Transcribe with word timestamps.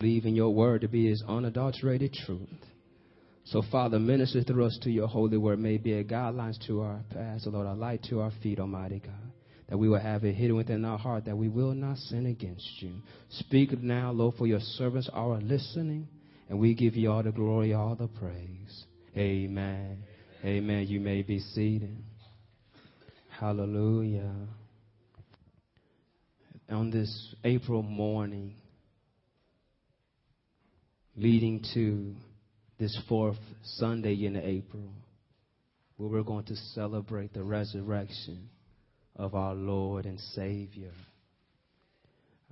believe 0.00 0.24
in 0.24 0.34
your 0.34 0.52
word 0.52 0.80
to 0.80 0.88
be 0.88 1.08
his 1.08 1.22
unadulterated 1.28 2.14
truth. 2.26 2.48
So, 3.44 3.62
Father, 3.70 3.98
minister 3.98 4.42
through 4.42 4.64
us 4.64 4.78
to 4.82 4.90
your 4.90 5.06
holy 5.06 5.36
word. 5.36 5.58
May 5.58 5.76
be 5.76 5.92
a 5.92 6.04
guidelines 6.04 6.56
to 6.66 6.80
our 6.80 7.00
path, 7.10 7.42
Lord, 7.44 7.66
a 7.66 7.74
light 7.74 8.02
to 8.08 8.20
our 8.20 8.32
feet, 8.42 8.58
Almighty 8.58 9.00
God. 9.00 9.32
That 9.68 9.76
we 9.78 9.88
will 9.88 10.00
have 10.00 10.24
it 10.24 10.34
hidden 10.34 10.56
within 10.56 10.84
our 10.84 10.98
heart, 10.98 11.26
that 11.26 11.36
we 11.36 11.48
will 11.48 11.74
not 11.74 11.98
sin 11.98 12.26
against 12.26 12.66
you. 12.80 12.94
Speak 13.28 13.78
now, 13.82 14.10
Lord, 14.10 14.36
for 14.36 14.46
your 14.46 14.60
servants 14.60 15.08
are 15.12 15.38
listening, 15.40 16.08
and 16.48 16.58
we 16.58 16.74
give 16.74 16.96
you 16.96 17.10
all 17.10 17.22
the 17.22 17.30
glory, 17.30 17.74
all 17.74 17.94
the 17.94 18.08
praise. 18.08 18.84
Amen. 19.16 19.98
Amen. 20.44 20.86
You 20.86 20.98
may 20.98 21.22
be 21.22 21.40
seated. 21.40 21.96
Hallelujah. 23.38 24.32
On 26.70 26.90
this 26.90 27.34
April 27.44 27.82
morning, 27.82 28.54
leading 31.20 31.62
to 31.74 32.14
this 32.78 32.98
fourth 33.06 33.36
Sunday 33.62 34.24
in 34.24 34.36
April, 34.36 34.90
where 35.98 36.08
we're 36.08 36.22
going 36.22 36.46
to 36.46 36.56
celebrate 36.72 37.34
the 37.34 37.42
resurrection 37.42 38.48
of 39.16 39.34
our 39.34 39.54
Lord 39.54 40.06
and 40.06 40.18
Savior. 40.18 40.92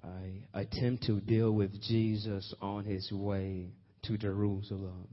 I 0.04 0.42
attempt 0.52 1.04
to 1.04 1.18
deal 1.18 1.50
with 1.50 1.80
Jesus 1.80 2.54
on 2.60 2.84
his 2.84 3.10
way 3.10 3.70
to 4.02 4.18
Jerusalem. 4.18 5.08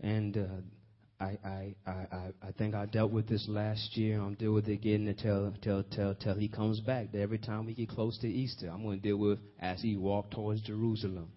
And 0.00 0.38
uh, 0.38 1.22
I, 1.22 1.36
I, 1.44 1.74
I, 1.86 2.32
I 2.42 2.52
think 2.56 2.74
I 2.74 2.86
dealt 2.86 3.12
with 3.12 3.28
this 3.28 3.44
last 3.50 3.98
year. 3.98 4.18
I'm 4.18 4.32
dealing 4.32 4.54
with 4.54 4.68
it 4.68 4.72
again 4.72 5.06
until, 5.06 5.44
until, 5.44 5.80
until, 5.80 6.10
until 6.12 6.34
he 6.36 6.48
comes 6.48 6.80
back. 6.80 7.08
Every 7.14 7.38
time 7.38 7.66
we 7.66 7.74
get 7.74 7.90
close 7.90 8.16
to 8.20 8.26
Easter, 8.26 8.70
I'm 8.70 8.82
going 8.82 9.02
to 9.02 9.08
deal 9.08 9.18
with 9.18 9.40
as 9.60 9.82
he 9.82 9.98
walked 9.98 10.32
towards 10.32 10.62
Jerusalem. 10.62 11.30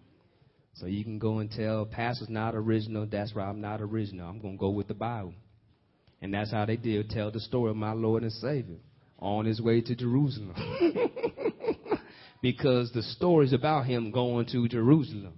So 0.74 0.86
you 0.86 1.04
can 1.04 1.18
go 1.18 1.38
and 1.38 1.50
tell 1.50 1.86
pastor's 1.86 2.28
not 2.28 2.54
original. 2.54 3.06
That's 3.06 3.34
why 3.34 3.44
I'm 3.44 3.60
not 3.60 3.80
original. 3.80 4.28
I'm 4.28 4.40
going 4.40 4.54
to 4.54 4.60
go 4.60 4.70
with 4.70 4.88
the 4.88 4.94
Bible. 4.94 5.34
And 6.20 6.34
that's 6.34 6.50
how 6.50 6.64
they 6.64 6.76
did 6.76 7.10
tell 7.10 7.30
the 7.30 7.40
story 7.40 7.70
of 7.70 7.76
my 7.76 7.92
Lord 7.92 8.22
and 8.22 8.32
Savior 8.32 8.78
on 9.18 9.44
his 9.44 9.60
way 9.60 9.80
to 9.80 9.94
Jerusalem. 9.94 10.54
because 12.42 12.90
the 12.92 13.02
story 13.02 13.46
is 13.46 13.52
about 13.52 13.86
him 13.86 14.10
going 14.10 14.46
to 14.46 14.68
Jerusalem. 14.68 15.34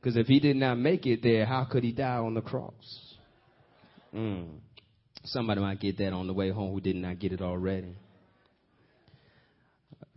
Because 0.00 0.16
if 0.16 0.26
he 0.26 0.40
did 0.40 0.56
not 0.56 0.76
make 0.76 1.06
it 1.06 1.22
there, 1.22 1.44
how 1.44 1.64
could 1.70 1.84
he 1.84 1.92
die 1.92 2.16
on 2.16 2.34
the 2.34 2.40
cross? 2.40 3.14
Mm. 4.14 4.48
Somebody 5.24 5.60
might 5.60 5.80
get 5.80 5.98
that 5.98 6.12
on 6.12 6.26
the 6.26 6.32
way 6.32 6.50
home 6.50 6.72
who 6.72 6.80
did 6.80 6.96
not 6.96 7.18
get 7.18 7.32
it 7.32 7.42
already. 7.42 7.96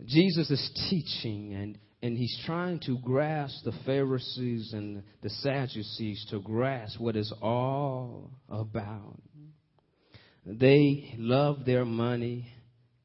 Jesus 0.06 0.50
is 0.50 0.88
teaching 0.90 1.54
and, 1.54 1.78
and 2.02 2.17
he's 2.17 2.38
trying 2.45 2.80
to 2.80 2.97
grasp 3.00 3.66
the 3.66 3.73
Pharisees 3.86 4.72
and 4.73 5.03
the 5.22 5.30
Sadducees 5.30 6.25
to 6.30 6.39
grasp 6.39 7.00
what 7.00 7.16
it's 7.16 7.33
all 7.42 8.31
about. 8.47 9.19
They 10.45 11.14
loved 11.17 11.66
their 11.66 11.86
money 11.86 12.47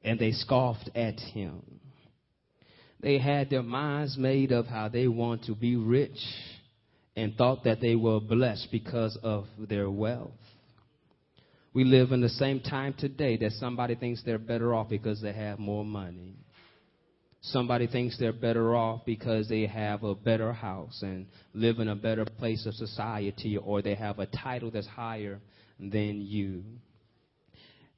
and 0.02 0.18
they 0.18 0.32
scoffed 0.32 0.90
at 0.94 1.18
him. 1.18 1.62
They 3.00 3.18
had 3.18 3.50
their 3.50 3.62
minds 3.62 4.16
made 4.16 4.52
up 4.52 4.66
how 4.66 4.88
they 4.88 5.08
want 5.08 5.44
to 5.44 5.54
be 5.54 5.76
rich 5.76 6.18
and 7.16 7.34
thought 7.34 7.64
that 7.64 7.80
they 7.80 7.96
were 7.96 8.20
blessed 8.20 8.68
because 8.70 9.18
of 9.22 9.46
their 9.58 9.90
wealth. 9.90 10.30
We 11.74 11.84
live 11.84 12.12
in 12.12 12.20
the 12.20 12.28
same 12.28 12.60
time 12.60 12.94
today 12.96 13.36
that 13.38 13.52
somebody 13.52 13.96
thinks 13.96 14.22
they're 14.22 14.38
better 14.38 14.72
off 14.72 14.88
because 14.88 15.20
they 15.20 15.32
have 15.32 15.58
more 15.58 15.84
money. 15.84 16.36
Somebody 17.48 17.86
thinks 17.86 18.18
they're 18.18 18.32
better 18.32 18.74
off 18.74 19.04
because 19.04 19.48
they 19.50 19.66
have 19.66 20.02
a 20.02 20.14
better 20.14 20.50
house 20.50 21.00
and 21.02 21.26
live 21.52 21.78
in 21.78 21.88
a 21.88 21.94
better 21.94 22.24
place 22.24 22.64
of 22.64 22.72
society 22.72 23.58
or 23.58 23.82
they 23.82 23.94
have 23.94 24.18
a 24.18 24.24
title 24.24 24.70
that's 24.70 24.86
higher 24.86 25.40
than 25.78 26.22
you. 26.22 26.64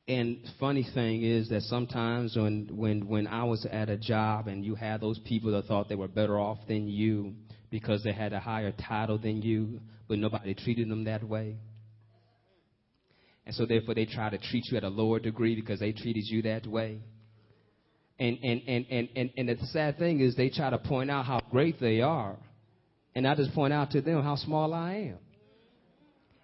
And 0.09 0.39
funny 0.59 0.85
thing 0.95 1.23
is 1.23 1.49
that 1.51 1.63
sometimes 1.63 2.35
when, 2.35 2.71
when, 2.73 3.07
when 3.07 3.29
I 3.29 3.45
was 3.45 3.65
at 3.71 3.89
a 3.89 3.97
job 3.97 4.49
and 4.49 4.65
you 4.65 4.75
had 4.75 5.01
those 5.01 5.21
people 5.21 5.53
that 5.53 5.67
thought 5.67 5.89
they 5.89 5.95
were 5.95 6.09
better 6.09 6.41
off 6.41 6.59
than 6.67 6.89
you 6.89 7.35
because 7.71 8.03
they 8.03 8.13
had 8.13 8.33
a 8.33 8.41
higher 8.41 8.73
title 8.73 9.19
than 9.19 9.43
you, 9.43 9.81
but 10.09 10.19
nobody 10.19 10.55
treated 10.55 10.89
them 10.89 11.05
that 11.05 11.23
way. 11.23 11.57
And 13.45 13.55
so 13.55 13.65
therefore 13.65 13.95
they 13.95 14.07
try 14.07 14.29
to 14.29 14.39
treat 14.39 14.65
you 14.73 14.77
at 14.77 14.83
a 14.83 14.89
lower 14.89 15.21
degree 15.21 15.55
because 15.55 15.79
they 15.79 15.93
treated 15.93 16.25
you 16.27 16.43
that 16.43 16.67
way. 16.67 17.01
And, 18.19 18.39
and, 18.43 18.63
and, 18.67 18.87
and, 18.91 19.09
and, 19.15 19.31
and 19.37 19.49
the 19.49 19.67
sad 19.67 19.99
thing 19.99 20.21
is 20.21 20.37
they 20.37 20.49
try 20.49 20.71
to 20.71 20.79
point 20.79 21.11
out 21.11 21.27
how 21.27 21.41
great 21.51 21.81
they 21.81 22.01
are. 22.01 22.37
And 23.15 23.27
I 23.27 23.35
just 23.35 23.55
point 23.55 23.73
out 23.73 23.91
to 23.93 24.01
them 24.01 24.23
how 24.23 24.37
small 24.37 24.73
I 24.73 24.95
am. 24.95 25.19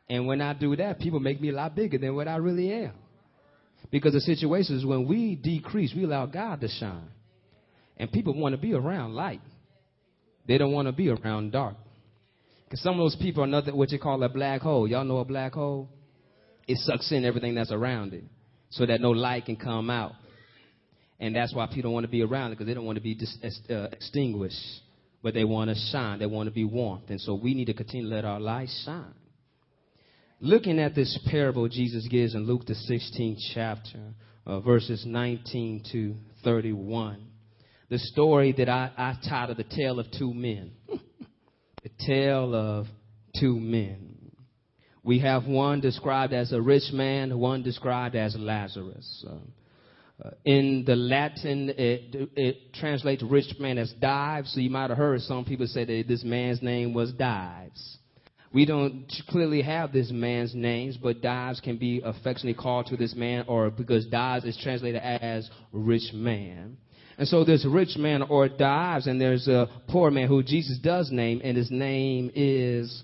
And 0.09 0.27
when 0.27 0.41
I 0.41 0.53
do 0.53 0.77
that, 0.77 0.99
people 0.99 1.21
make 1.21 1.41
me 1.41 1.51
a 1.51 1.55
lot 1.55 1.75
bigger 1.75 1.99
than 1.99 2.15
what 2.15 2.29
I 2.29 2.37
really 2.37 2.73
am. 2.73 2.93
Because 3.91 4.13
the 4.13 4.21
situation 4.21 4.77
is 4.77 4.85
when 4.85 5.07
we 5.09 5.35
decrease, 5.35 5.93
we 5.95 6.05
allow 6.05 6.27
God 6.27 6.61
to 6.61 6.69
shine. 6.69 7.09
And 7.97 8.11
people 8.11 8.35
want 8.35 8.55
to 8.55 8.61
be 8.61 8.75
around 8.75 9.15
light. 9.15 9.41
They 10.47 10.59
don't 10.59 10.73
want 10.73 10.89
to 10.89 10.93
be 10.93 11.09
around 11.09 11.53
dark. 11.53 11.77
Because 12.65 12.83
some 12.83 12.95
of 12.95 12.99
those 12.99 13.17
people 13.17 13.45
are 13.45 13.47
nothing 13.47 13.77
what 13.77 13.91
you 13.91 13.99
call 13.99 14.23
a 14.23 14.29
black 14.29 14.63
hole. 14.63 14.89
Y'all 14.89 15.05
know 15.05 15.19
a 15.19 15.25
black 15.25 15.53
hole? 15.53 15.89
it 16.67 16.79
sucks 16.79 17.11
in 17.13 17.25
everything 17.25 17.55
that's 17.55 17.73
around 17.73 18.15
it 18.15 18.25
so 18.71 18.87
that 18.87 19.01
no 19.01 19.11
light 19.11 19.47
can 19.47 19.57
come 19.57 19.91
out. 19.91 20.13
And 21.23 21.37
that's 21.37 21.55
why 21.55 21.67
people 21.69 21.83
don't 21.83 21.93
want 21.93 22.05
to 22.05 22.11
be 22.11 22.23
around 22.23 22.51
it 22.51 22.55
because 22.57 22.67
they 22.67 22.75
don't 22.75 22.85
want 22.85 22.97
to 22.97 23.03
be 23.03 23.15
dis- 23.15 23.39
uh, 23.71 23.87
extinguished, 23.93 24.57
but 25.23 25.35
they 25.35 25.45
want 25.45 25.71
to 25.71 25.77
shine. 25.93 26.19
They 26.19 26.27
want 26.27 26.49
to 26.49 26.51
be 26.51 26.65
warmth. 26.65 27.11
And 27.11 27.21
so 27.21 27.37
we 27.37 27.55
need 27.55 27.67
to 27.67 27.75
continue 27.75 28.09
to 28.09 28.15
let 28.17 28.25
our 28.25 28.41
light 28.41 28.69
shine. 28.85 29.15
Looking 30.41 30.81
at 30.81 30.97
this 30.97 31.17
parable 31.31 31.69
Jesus 31.69 32.09
gives 32.09 32.35
in 32.35 32.45
Luke, 32.45 32.67
the 32.67 32.75
16th 32.75 33.39
chapter, 33.55 34.15
uh, 34.45 34.59
verses 34.59 35.05
19 35.07 35.85
to 35.93 36.17
31, 36.43 37.25
the 37.89 37.99
story 37.99 38.53
that 38.59 38.69
I, 38.69 38.91
I 38.99 39.15
titled 39.29 39.59
The 39.59 39.77
Tale 39.77 40.01
of 40.01 40.07
Two 40.19 40.35
Men. 40.35 40.73
the 40.89 41.91
Tale 42.05 42.53
of 42.53 42.87
Two 43.39 43.61
Men. 43.61 44.33
We 45.05 45.21
have 45.21 45.45
one 45.47 45.81
described 45.81 46.33
as 46.33 46.51
a 46.51 46.61
rich 46.61 46.93
man, 46.93 47.39
one 47.39 47.63
described 47.63 48.17
as 48.17 48.35
Lazarus. 48.37 49.25
Uh, 49.31 49.35
in 50.45 50.85
the 50.87 50.97
Latin, 50.97 51.71
it, 51.71 52.31
it, 52.37 52.75
translates 52.75 53.23
rich 53.23 53.55
man 53.59 53.79
as 53.79 53.93
Dives. 53.95 54.53
So 54.55 54.61
you 54.61 54.71
might 54.71 54.91
have 54.91 54.99
heard 54.99 55.21
some 55.23 55.45
people 55.45 55.67
say 55.67 55.85
that 55.85 56.05
this 56.09 56.25
man's 56.25 56.63
name 56.63 56.95
was 56.95 57.13
Dives. 57.13 57.99
We 58.53 58.67
don't 58.67 59.11
clearly 59.29 59.63
have 59.63 59.93
this 59.93 60.11
man's 60.11 60.55
names, 60.55 60.99
but 60.99 61.23
Dives 61.23 61.61
can 61.61 61.79
be 61.79 62.03
affectionately 62.05 62.55
called 62.55 62.87
to 62.87 62.97
this 62.97 63.15
man, 63.15 63.47
or 63.49 63.71
because 63.71 64.07
Dives 64.07 64.45
is 64.45 64.59
translated 64.63 65.01
as 65.01 65.49
rich 65.73 66.13
man. 66.13 66.77
And 67.17 67.27
so 67.29 67.45
there's 67.45 67.65
rich 67.65 67.97
man 67.97 68.23
or 68.23 68.49
Dives, 68.49 69.07
and 69.07 69.21
there's 69.21 69.49
a 69.49 69.69
poor 69.89 70.11
man 70.11 70.29
who 70.29 70.43
Jesus 70.43 70.79
does 70.79 71.11
name, 71.11 71.41
and 71.43 71.57
his 71.57 71.71
name 71.71 72.31
is 72.35 73.03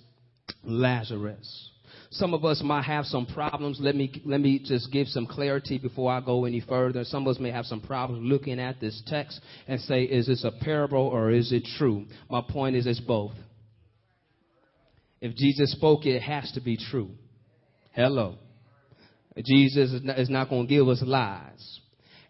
Lazarus. 0.62 1.70
Some 2.10 2.32
of 2.32 2.44
us 2.44 2.62
might 2.64 2.84
have 2.84 3.04
some 3.04 3.26
problems. 3.26 3.78
Let 3.80 3.94
me, 3.94 4.22
let 4.24 4.40
me 4.40 4.60
just 4.64 4.90
give 4.90 5.08
some 5.08 5.26
clarity 5.26 5.76
before 5.78 6.10
I 6.10 6.20
go 6.20 6.46
any 6.46 6.60
further. 6.60 7.04
Some 7.04 7.26
of 7.26 7.36
us 7.36 7.40
may 7.40 7.50
have 7.50 7.66
some 7.66 7.80
problems 7.82 8.22
looking 8.24 8.58
at 8.58 8.80
this 8.80 9.02
text 9.06 9.40
and 9.66 9.78
say, 9.80 10.04
is 10.04 10.26
this 10.26 10.44
a 10.44 10.52
parable 10.64 11.06
or 11.06 11.30
is 11.30 11.52
it 11.52 11.66
true? 11.76 12.06
My 12.30 12.40
point 12.40 12.76
is 12.76 12.86
it's 12.86 13.00
both. 13.00 13.34
If 15.20 15.34
Jesus 15.34 15.72
spoke 15.72 16.06
it, 16.06 16.16
it 16.16 16.22
has 16.22 16.50
to 16.52 16.60
be 16.62 16.78
true. 16.78 17.10
Hello. 17.92 18.36
Jesus 19.44 19.92
is 19.92 20.30
not 20.30 20.48
going 20.48 20.66
to 20.66 20.74
give 20.74 20.88
us 20.88 21.02
lies. 21.04 21.80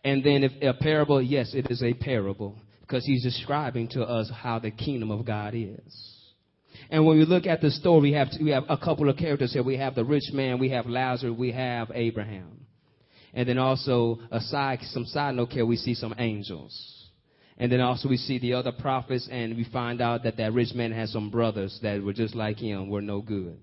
And 0.03 0.25
then 0.25 0.43
if 0.43 0.53
a 0.63 0.73
parable, 0.77 1.23
yes, 1.23 1.55
it 1.55 1.71
is 1.71 1.83
a 1.83 1.93
parable 1.95 2.57
because 2.81 3.05
he's 3.05 3.23
describing 3.23 3.89
to 3.89 4.03
us 4.03 4.31
how 4.35 4.59
the 4.59 4.71
kingdom 4.71 5.11
of 5.11 5.25
God 5.25 5.55
is. 5.55 6.18
And 6.91 7.07
when 7.07 7.19
we 7.19 7.25
look 7.25 7.47
at 7.47 7.61
the 7.61 7.71
story, 7.71 8.01
we 8.01 8.13
have, 8.13 8.29
we 8.41 8.51
have 8.51 8.65
a 8.69 8.77
couple 8.77 9.09
of 9.09 9.17
characters 9.17 9.53
here. 9.53 9.63
We 9.63 9.77
have 9.77 9.95
the 9.95 10.05
rich 10.05 10.31
man, 10.33 10.59
we 10.59 10.71
have 10.71 10.87
Lazarus, 10.87 11.35
we 11.37 11.53
have 11.53 11.91
Abraham. 11.95 12.67
And 13.35 13.49
then 13.49 13.59
also, 13.59 14.19
aside, 14.31 14.81
some 14.83 15.05
side 15.05 15.35
note 15.35 15.51
here, 15.51 15.67
we 15.67 15.77
see 15.77 15.95
some 15.95 16.15
angels. 16.19 16.75
And 17.59 17.71
then 17.71 17.81
also 17.81 18.09
we 18.09 18.17
see 18.17 18.39
the 18.39 18.55
other 18.55 18.73
prophets, 18.73 19.29
and 19.31 19.57
we 19.57 19.65
find 19.65 20.01
out 20.01 20.23
that 20.23 20.37
that 20.37 20.53
rich 20.53 20.75
man 20.75 20.93
has 20.93 21.13
some 21.13 21.31
brothers 21.31 21.79
that 21.83 22.03
were 22.03 22.13
just 22.13 22.35
like 22.35 22.59
him, 22.59 22.89
were 22.89 23.03
no 23.03 23.21
good. 23.21 23.59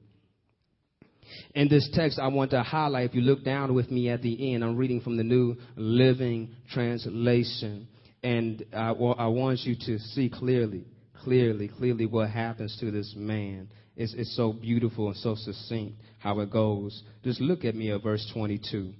In 1.55 1.69
this 1.69 1.89
text, 1.93 2.19
I 2.19 2.27
want 2.27 2.51
to 2.51 2.61
highlight, 2.61 3.09
if 3.09 3.15
you 3.15 3.21
look 3.21 3.43
down 3.43 3.73
with 3.73 3.89
me 3.89 4.09
at 4.09 4.21
the 4.21 4.53
end, 4.53 4.63
I'm 4.63 4.77
reading 4.77 5.01
from 5.01 5.17
the 5.17 5.23
New 5.23 5.55
Living 5.75 6.55
Translation. 6.71 7.87
And 8.21 8.63
I, 8.73 8.89
I 8.89 9.27
want 9.27 9.59
you 9.61 9.75
to 9.87 9.99
see 9.99 10.29
clearly 10.29 10.85
clearly, 11.25 11.67
clearly 11.67 12.05
what 12.05 12.29
happens 12.29 12.77
to 12.79 12.91
this 12.91 13.13
man. 13.17 13.67
It's, 13.97 14.13
it's 14.13 14.35
so 14.35 14.53
beautiful 14.53 15.07
and 15.07 15.17
so 15.17 15.35
succinct 15.35 15.95
how 16.19 16.39
it 16.39 16.51
goes. 16.51 17.03
Just 17.23 17.41
look 17.41 17.65
at 17.65 17.75
me 17.75 17.91
at 17.91 18.03
verse 18.03 18.29
22. 18.33 18.93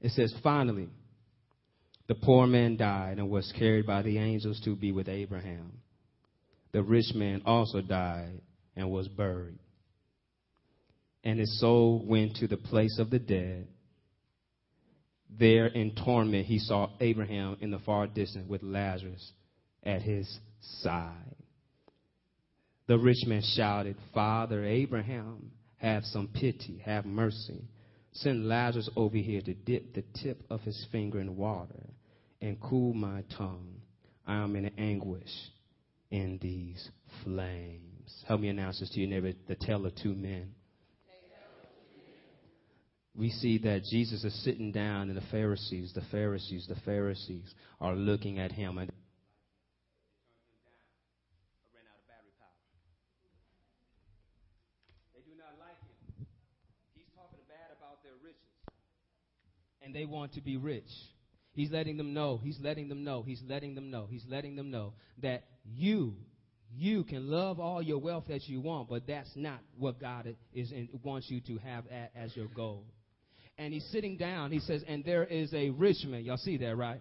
It 0.00 0.10
says, 0.12 0.34
Finally, 0.42 0.88
the 2.08 2.14
poor 2.14 2.46
man 2.46 2.76
died 2.76 3.18
and 3.18 3.30
was 3.30 3.52
carried 3.58 3.86
by 3.86 4.02
the 4.02 4.18
angels 4.18 4.60
to 4.64 4.74
be 4.74 4.90
with 4.90 5.08
Abraham. 5.08 5.72
the 6.72 6.82
rich 6.82 7.14
man 7.14 7.42
also 7.44 7.80
died 7.80 8.40
and 8.74 8.90
was 8.90 9.08
buried. 9.08 9.58
And 11.24 11.38
his 11.38 11.60
soul 11.60 12.04
went 12.06 12.36
to 12.36 12.46
the 12.46 12.56
place 12.56 12.98
of 12.98 13.10
the 13.10 13.18
dead. 13.18 13.68
There 15.28 15.66
in 15.66 15.94
torment, 15.94 16.46
he 16.46 16.58
saw 16.58 16.90
Abraham 17.00 17.56
in 17.60 17.70
the 17.70 17.80
far 17.80 18.06
distance 18.06 18.48
with 18.48 18.62
Lazarus 18.62 19.32
at 19.82 20.02
his 20.02 20.38
side. 20.82 21.36
The 22.86 22.98
rich 22.98 23.24
man 23.26 23.42
shouted, 23.54 23.96
Father 24.14 24.64
Abraham, 24.64 25.50
have 25.78 26.04
some 26.04 26.28
pity, 26.28 26.82
have 26.84 27.04
mercy. 27.04 27.64
Send 28.12 28.48
Lazarus 28.48 28.88
over 28.96 29.16
here 29.16 29.42
to 29.42 29.54
dip 29.54 29.94
the 29.94 30.04
tip 30.22 30.42
of 30.48 30.62
his 30.62 30.86
finger 30.90 31.20
in 31.20 31.36
water 31.36 31.90
and 32.40 32.60
cool 32.60 32.94
my 32.94 33.22
tongue. 33.36 33.80
I 34.26 34.36
am 34.36 34.56
in 34.56 34.70
anguish 34.78 35.32
in 36.10 36.38
these 36.40 36.90
flames. 37.24 38.24
Help 38.26 38.40
me 38.40 38.48
announce 38.48 38.80
this 38.80 38.90
to 38.90 39.00
you, 39.00 39.06
neighbor, 39.06 39.32
the 39.48 39.56
tale 39.56 39.84
of 39.84 39.94
two 39.96 40.14
men. 40.14 40.52
We 43.14 43.30
see 43.30 43.58
that 43.58 43.84
Jesus 43.84 44.24
is 44.24 44.44
sitting 44.44 44.72
down 44.72 45.08
and 45.08 45.16
the 45.16 45.24
Pharisees, 45.30 45.92
the 45.94 46.02
Pharisees, 46.10 46.66
the 46.68 46.80
Pharisees 46.84 47.54
are 47.80 47.94
looking 47.94 48.38
at 48.38 48.52
him 48.52 48.76
and 48.76 48.92
and 59.82 59.94
they 59.94 60.04
want 60.04 60.34
to 60.34 60.40
be 60.40 60.56
rich. 60.56 60.84
He's 61.52 61.70
letting 61.70 61.96
them 61.96 62.12
know, 62.12 62.38
he's 62.42 62.58
letting 62.60 62.88
them 62.88 63.02
know, 63.04 63.22
he's 63.22 63.42
letting 63.48 63.74
them 63.74 63.90
know, 63.90 64.06
he's 64.10 64.24
letting 64.28 64.56
them 64.56 64.70
know 64.70 64.92
that 65.22 65.44
you, 65.64 66.14
you 66.74 67.04
can 67.04 67.30
love 67.30 67.60
all 67.60 67.80
your 67.80 67.98
wealth 67.98 68.24
that 68.28 68.46
you 68.46 68.60
want, 68.60 68.90
but 68.90 69.06
that's 69.06 69.30
not 69.34 69.60
what 69.78 69.98
God 69.98 70.36
is 70.52 70.70
wants 71.02 71.30
you 71.30 71.40
to 71.42 71.58
have 71.58 71.84
as 72.14 72.36
your 72.36 72.48
goal. 72.48 72.84
And 73.56 73.72
he's 73.72 73.86
sitting 73.90 74.18
down, 74.18 74.52
he 74.52 74.60
says, 74.60 74.82
and 74.86 75.02
there 75.02 75.24
is 75.24 75.54
a 75.54 75.70
rich 75.70 76.04
man. 76.04 76.24
Y'all 76.24 76.36
see 76.36 76.58
that, 76.58 76.76
right? 76.76 77.00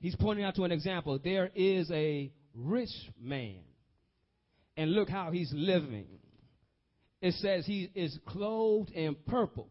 He's 0.00 0.16
pointing 0.16 0.44
out 0.44 0.56
to 0.56 0.64
an 0.64 0.72
example. 0.72 1.20
There 1.22 1.50
is 1.54 1.88
a 1.92 2.32
rich 2.54 2.90
man. 3.20 3.60
And 4.76 4.92
look 4.92 5.08
how 5.08 5.30
he's 5.30 5.52
living. 5.54 6.06
It 7.20 7.34
says 7.34 7.66
he 7.66 7.90
is 7.94 8.18
clothed 8.26 8.90
in 8.90 9.14
purple 9.26 9.68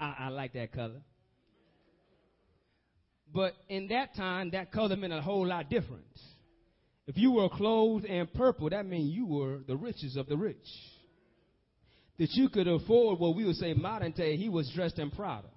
I, 0.00 0.14
I 0.18 0.28
like 0.28 0.54
that 0.54 0.72
color. 0.72 1.02
But 3.32 3.54
in 3.68 3.88
that 3.88 4.16
time, 4.16 4.50
that 4.52 4.72
color 4.72 4.96
meant 4.96 5.12
a 5.12 5.20
whole 5.20 5.46
lot 5.46 5.70
different. 5.70 6.04
If 7.06 7.16
you 7.16 7.32
were 7.32 7.48
clothed 7.48 8.04
in 8.04 8.26
purple, 8.28 8.70
that 8.70 8.86
means 8.86 9.14
you 9.14 9.26
were 9.26 9.58
the 9.66 9.76
richest 9.76 10.16
of 10.16 10.26
the 10.28 10.36
rich. 10.36 10.56
That 12.18 12.28
you 12.32 12.48
could 12.48 12.68
afford 12.68 13.18
what 13.18 13.34
we 13.34 13.44
would 13.44 13.56
say 13.56 13.72
modern 13.72 14.12
day, 14.12 14.36
he 14.36 14.48
was 14.48 14.70
dressed 14.74 14.98
in 14.98 15.10
Prada, 15.10 15.48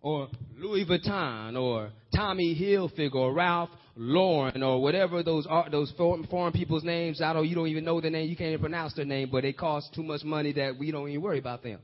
or 0.00 0.28
Louis 0.56 0.86
Vuitton, 0.86 1.60
or 1.60 1.90
Tommy 2.14 2.54
Hilfiger, 2.54 3.14
or 3.14 3.32
Ralph 3.32 3.70
Lauren, 3.96 4.62
or 4.62 4.80
whatever 4.80 5.22
those 5.22 5.46
are, 5.46 5.68
those 5.70 5.92
foreign 5.96 6.52
people's 6.52 6.84
names. 6.84 7.20
I 7.20 7.32
don't, 7.32 7.46
you 7.46 7.54
don't 7.54 7.68
even 7.68 7.84
know 7.84 8.00
their 8.00 8.10
name, 8.10 8.28
you 8.28 8.36
can't 8.36 8.50
even 8.50 8.60
pronounce 8.60 8.94
their 8.94 9.04
name, 9.04 9.28
but 9.30 9.42
they 9.42 9.52
cost 9.52 9.92
too 9.94 10.02
much 10.02 10.24
money 10.24 10.52
that 10.54 10.78
we 10.78 10.90
don't 10.90 11.08
even 11.08 11.20
worry 11.20 11.38
about 11.38 11.62
them. 11.62 11.80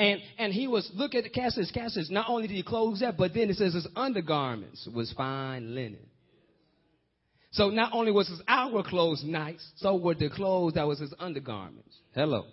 And, 0.00 0.22
and 0.38 0.50
he 0.50 0.66
was, 0.66 0.90
look 0.94 1.14
at 1.14 1.24
the 1.24 1.28
Cassius. 1.28 1.70
Cassius, 1.70 2.10
not 2.10 2.30
only 2.30 2.48
did 2.48 2.54
he 2.54 2.62
clothe 2.62 3.00
that, 3.00 3.18
but 3.18 3.34
then 3.34 3.50
it 3.50 3.56
says 3.56 3.74
his 3.74 3.86
undergarments 3.94 4.88
was 4.94 5.12
fine 5.12 5.74
linen. 5.74 5.98
So 7.50 7.68
not 7.68 7.92
only 7.92 8.10
was 8.10 8.26
his 8.26 8.40
outer 8.48 8.82
clothes 8.82 9.22
nice, 9.22 9.62
so 9.76 9.96
were 9.96 10.14
the 10.14 10.30
clothes 10.30 10.74
that 10.74 10.88
was 10.88 11.00
his 11.00 11.12
undergarments. 11.18 11.94
Hello. 12.14 12.46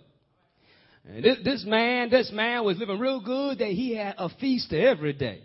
And 1.06 1.24
this, 1.24 1.38
this 1.42 1.64
man, 1.64 2.10
this 2.10 2.30
man 2.30 2.64
was 2.64 2.76
living 2.76 2.98
real 2.98 3.22
good 3.22 3.60
that 3.60 3.70
he 3.70 3.96
had 3.96 4.16
a 4.18 4.28
feast 4.28 4.70
every 4.74 5.14
day. 5.14 5.40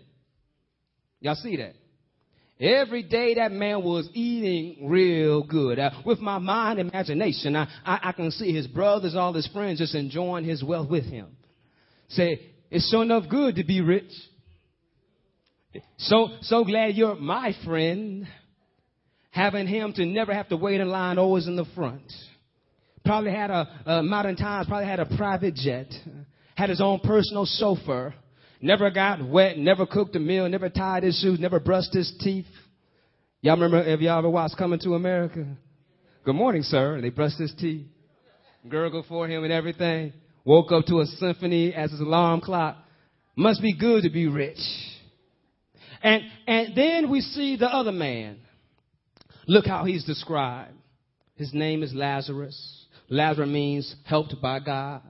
Y'all 1.20 1.36
see 1.36 1.56
that? 1.56 1.74
Every 2.60 3.02
day 3.02 3.36
that 3.36 3.50
man 3.50 3.82
was 3.82 4.10
eating 4.12 4.90
real 4.90 5.42
good. 5.42 5.78
Uh, 5.78 5.90
with 6.04 6.18
my 6.18 6.36
mind 6.36 6.80
imagination, 6.80 7.56
I, 7.56 7.66
I, 7.82 8.00
I, 8.10 8.12
can 8.12 8.30
see 8.30 8.52
his 8.52 8.66
brothers, 8.66 9.16
all 9.16 9.32
his 9.32 9.46
friends 9.48 9.78
just 9.78 9.94
enjoying 9.94 10.44
his 10.44 10.62
wealth 10.62 10.90
with 10.90 11.04
him. 11.04 11.28
Say, 12.08 12.40
it's 12.70 12.88
sure 12.90 13.02
enough 13.02 13.24
good 13.28 13.56
to 13.56 13.64
be 13.64 13.80
rich. 13.80 14.10
So, 15.98 16.28
so 16.42 16.64
glad 16.64 16.94
you're 16.94 17.16
my 17.16 17.52
friend. 17.64 18.26
Having 19.30 19.66
him 19.66 19.92
to 19.94 20.06
never 20.06 20.32
have 20.32 20.48
to 20.50 20.56
wait 20.56 20.80
in 20.80 20.88
line, 20.88 21.18
always 21.18 21.48
in 21.48 21.56
the 21.56 21.64
front. 21.74 22.12
Probably 23.04 23.32
had 23.32 23.50
a, 23.50 24.02
modern 24.02 24.36
times, 24.36 24.68
probably 24.68 24.86
had 24.86 25.00
a 25.00 25.16
private 25.16 25.54
jet. 25.54 25.92
Had 26.54 26.70
his 26.70 26.80
own 26.80 27.00
personal 27.00 27.44
chauffeur. 27.44 28.14
Never 28.60 28.90
got 28.90 29.28
wet, 29.28 29.58
never 29.58 29.86
cooked 29.86 30.14
a 30.16 30.20
meal, 30.20 30.48
never 30.48 30.70
tied 30.70 31.02
his 31.02 31.20
shoes, 31.20 31.40
never 31.40 31.58
brushed 31.60 31.92
his 31.92 32.14
teeth. 32.20 32.46
Y'all 33.40 33.56
remember, 33.56 33.82
if 33.82 34.00
y'all 34.00 34.18
ever 34.18 34.30
watched 34.30 34.56
Coming 34.56 34.78
to 34.80 34.94
America? 34.94 35.44
Good 36.24 36.34
morning, 36.34 36.62
sir. 36.62 36.94
And 36.94 37.04
They 37.04 37.10
brushed 37.10 37.38
his 37.38 37.52
teeth, 37.58 37.86
gurgled 38.66 39.04
for 39.06 39.28
him 39.28 39.44
and 39.44 39.52
everything. 39.52 40.12
Woke 40.44 40.72
up 40.72 40.84
to 40.86 41.00
a 41.00 41.06
symphony 41.06 41.72
as 41.72 41.90
his 41.90 42.00
alarm 42.00 42.40
clock. 42.40 42.76
Must 43.36 43.62
be 43.62 43.76
good 43.76 44.02
to 44.02 44.10
be 44.10 44.26
rich. 44.26 44.58
And, 46.02 46.22
and 46.46 46.76
then 46.76 47.10
we 47.10 47.20
see 47.20 47.56
the 47.56 47.66
other 47.66 47.92
man. 47.92 48.38
Look 49.46 49.66
how 49.66 49.84
he's 49.84 50.04
described. 50.04 50.74
His 51.36 51.52
name 51.52 51.82
is 51.82 51.92
Lazarus. 51.94 52.86
Lazarus 53.08 53.48
means 53.48 53.94
helped 54.04 54.34
by 54.40 54.60
God. 54.60 55.02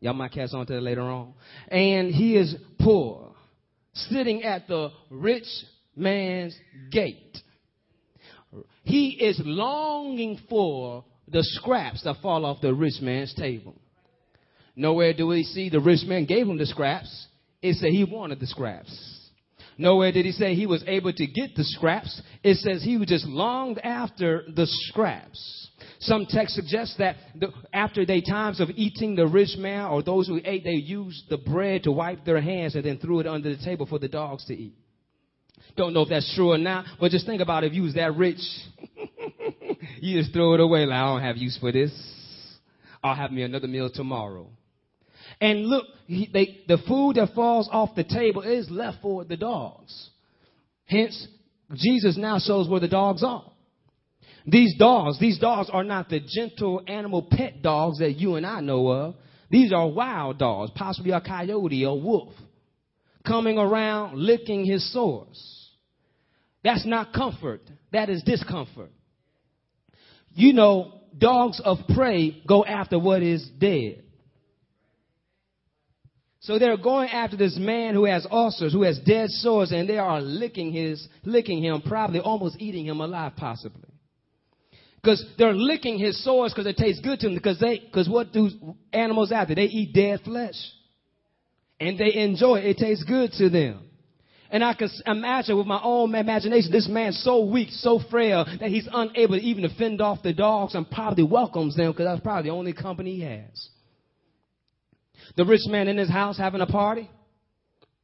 Y'all 0.00 0.14
might 0.14 0.32
catch 0.32 0.52
on 0.52 0.66
to 0.66 0.74
that 0.74 0.80
later 0.80 1.02
on. 1.02 1.34
And 1.68 2.14
he 2.14 2.36
is 2.36 2.54
poor, 2.80 3.32
sitting 3.94 4.44
at 4.44 4.68
the 4.68 4.90
rich 5.10 5.46
man's 5.96 6.56
gate. 6.90 7.38
He 8.84 9.08
is 9.08 9.40
longing 9.44 10.38
for 10.48 11.04
the 11.28 11.42
scraps 11.42 12.04
that 12.04 12.16
fall 12.22 12.44
off 12.44 12.60
the 12.60 12.72
rich 12.72 13.00
man's 13.00 13.34
table. 13.34 13.74
Nowhere 14.76 15.14
do 15.14 15.26
we 15.26 15.42
see 15.42 15.70
the 15.70 15.80
rich 15.80 16.04
man 16.06 16.26
gave 16.26 16.46
him 16.46 16.58
the 16.58 16.66
scraps. 16.66 17.26
It 17.62 17.76
said 17.76 17.90
he 17.90 18.04
wanted 18.04 18.38
the 18.40 18.46
scraps. 18.46 19.16
Nowhere 19.78 20.12
did 20.12 20.26
he 20.26 20.32
say 20.32 20.54
he 20.54 20.66
was 20.66 20.84
able 20.86 21.12
to 21.12 21.26
get 21.26 21.54
the 21.54 21.64
scraps. 21.64 22.20
It 22.42 22.56
says 22.56 22.82
he 22.82 23.02
just 23.06 23.26
longed 23.26 23.78
after 23.78 24.44
the 24.54 24.66
scraps. 24.66 25.70
Some 26.00 26.26
texts 26.28 26.56
suggest 26.56 26.98
that 26.98 27.16
the, 27.34 27.48
after 27.72 28.04
their 28.04 28.20
times 28.20 28.60
of 28.60 28.70
eating, 28.74 29.16
the 29.16 29.26
rich 29.26 29.56
man 29.58 29.86
or 29.86 30.02
those 30.02 30.26
who 30.26 30.40
ate, 30.44 30.64
they 30.64 30.72
used 30.72 31.28
the 31.28 31.38
bread 31.38 31.84
to 31.84 31.92
wipe 31.92 32.24
their 32.24 32.40
hands 32.40 32.74
and 32.74 32.84
then 32.84 32.98
threw 32.98 33.20
it 33.20 33.26
under 33.26 33.54
the 33.54 33.62
table 33.64 33.86
for 33.86 33.98
the 33.98 34.08
dogs 34.08 34.44
to 34.46 34.54
eat. 34.54 34.74
Don't 35.76 35.92
know 35.92 36.02
if 36.02 36.08
that's 36.08 36.34
true 36.34 36.52
or 36.52 36.58
not, 36.58 36.84
but 37.00 37.10
just 37.10 37.26
think 37.26 37.42
about 37.42 37.64
it. 37.64 37.68
if 37.68 37.74
you 37.74 37.82
was 37.82 37.94
that 37.94 38.14
rich. 38.14 38.40
you 40.00 40.20
just 40.20 40.32
throw 40.32 40.54
it 40.54 40.60
away 40.60 40.86
like, 40.86 40.96
I 40.96 41.06
don't 41.06 41.22
have 41.22 41.36
use 41.36 41.58
for 41.58 41.72
this. 41.72 41.92
I'll 43.02 43.14
have 43.14 43.30
me 43.30 43.42
another 43.42 43.68
meal 43.68 43.90
tomorrow. 43.92 44.48
And 45.40 45.66
look, 45.66 45.86
he, 46.06 46.28
they, 46.32 46.60
the 46.68 46.82
food 46.86 47.16
that 47.16 47.34
falls 47.34 47.68
off 47.70 47.94
the 47.94 48.04
table 48.04 48.42
is 48.42 48.70
left 48.70 48.98
for 49.02 49.24
the 49.24 49.36
dogs. 49.36 50.10
Hence, 50.84 51.26
Jesus 51.74 52.16
now 52.16 52.38
shows 52.38 52.68
where 52.68 52.80
the 52.80 52.88
dogs 52.88 53.22
are. 53.24 53.50
These 54.46 54.76
dogs, 54.78 55.18
these 55.18 55.38
dogs 55.38 55.68
are 55.72 55.82
not 55.82 56.08
the 56.08 56.20
gentle 56.20 56.82
animal 56.86 57.26
pet 57.28 57.62
dogs 57.62 57.98
that 57.98 58.12
you 58.12 58.36
and 58.36 58.46
I 58.46 58.60
know 58.60 58.88
of. 58.88 59.14
These 59.50 59.72
are 59.72 59.88
wild 59.88 60.38
dogs, 60.38 60.70
possibly 60.74 61.10
a 61.10 61.20
coyote 61.20 61.84
or 61.84 62.00
wolf, 62.00 62.32
coming 63.26 63.58
around 63.58 64.16
licking 64.16 64.64
his 64.64 64.92
sores. 64.92 65.70
That's 66.62 66.86
not 66.86 67.12
comfort. 67.12 67.62
That 67.92 68.08
is 68.08 68.22
discomfort. 68.22 68.90
You 70.34 70.52
know, 70.52 71.00
dogs 71.16 71.60
of 71.64 71.78
prey 71.94 72.42
go 72.46 72.64
after 72.64 72.98
what 72.98 73.22
is 73.22 73.48
dead. 73.58 74.02
So 76.46 76.60
they're 76.60 76.76
going 76.76 77.08
after 77.08 77.36
this 77.36 77.58
man 77.58 77.94
who 77.94 78.04
has 78.04 78.24
ulcers, 78.30 78.72
who 78.72 78.84
has 78.84 79.00
dead 79.00 79.30
sores, 79.30 79.72
and 79.72 79.88
they 79.88 79.98
are 79.98 80.20
licking 80.20 80.70
his, 80.70 81.08
licking 81.24 81.60
him, 81.60 81.82
probably 81.82 82.20
almost 82.20 82.60
eating 82.60 82.86
him 82.86 83.00
alive, 83.00 83.32
possibly. 83.36 83.88
Because 85.02 85.26
they're 85.38 85.52
licking 85.52 85.98
his 85.98 86.22
sores 86.22 86.52
because 86.52 86.68
it 86.68 86.76
tastes 86.76 87.02
good 87.02 87.18
to 87.18 87.26
them. 87.26 87.34
Because 87.34 87.58
they, 87.58 87.80
because 87.80 88.08
what 88.08 88.32
do 88.32 88.48
animals 88.92 89.32
after? 89.32 89.56
They 89.56 89.64
eat 89.64 89.92
dead 89.92 90.20
flesh, 90.20 90.54
and 91.80 91.98
they 91.98 92.14
enjoy 92.14 92.60
it. 92.60 92.66
It 92.66 92.76
tastes 92.78 93.02
good 93.02 93.32
to 93.38 93.50
them. 93.50 93.80
And 94.48 94.62
I 94.62 94.74
can 94.74 94.88
imagine 95.04 95.58
with 95.58 95.66
my 95.66 95.80
own 95.82 96.14
imagination, 96.14 96.70
this 96.70 96.88
man's 96.88 97.20
so 97.24 97.44
weak, 97.44 97.70
so 97.72 97.98
frail, 98.08 98.44
that 98.60 98.70
he's 98.70 98.88
unable 98.92 99.36
to 99.36 99.42
even 99.42 99.68
to 99.68 99.74
fend 99.74 100.00
off 100.00 100.22
the 100.22 100.32
dogs 100.32 100.76
and 100.76 100.88
probably 100.88 101.24
welcomes 101.24 101.74
them 101.74 101.90
because 101.90 102.06
that's 102.06 102.20
probably 102.20 102.50
the 102.50 102.54
only 102.54 102.72
company 102.72 103.16
he 103.16 103.22
has. 103.22 103.68
The 105.34 105.44
rich 105.44 105.62
man 105.66 105.88
in 105.88 105.96
his 105.96 106.10
house 106.10 106.38
having 106.38 106.60
a 106.60 106.66
party. 106.66 107.10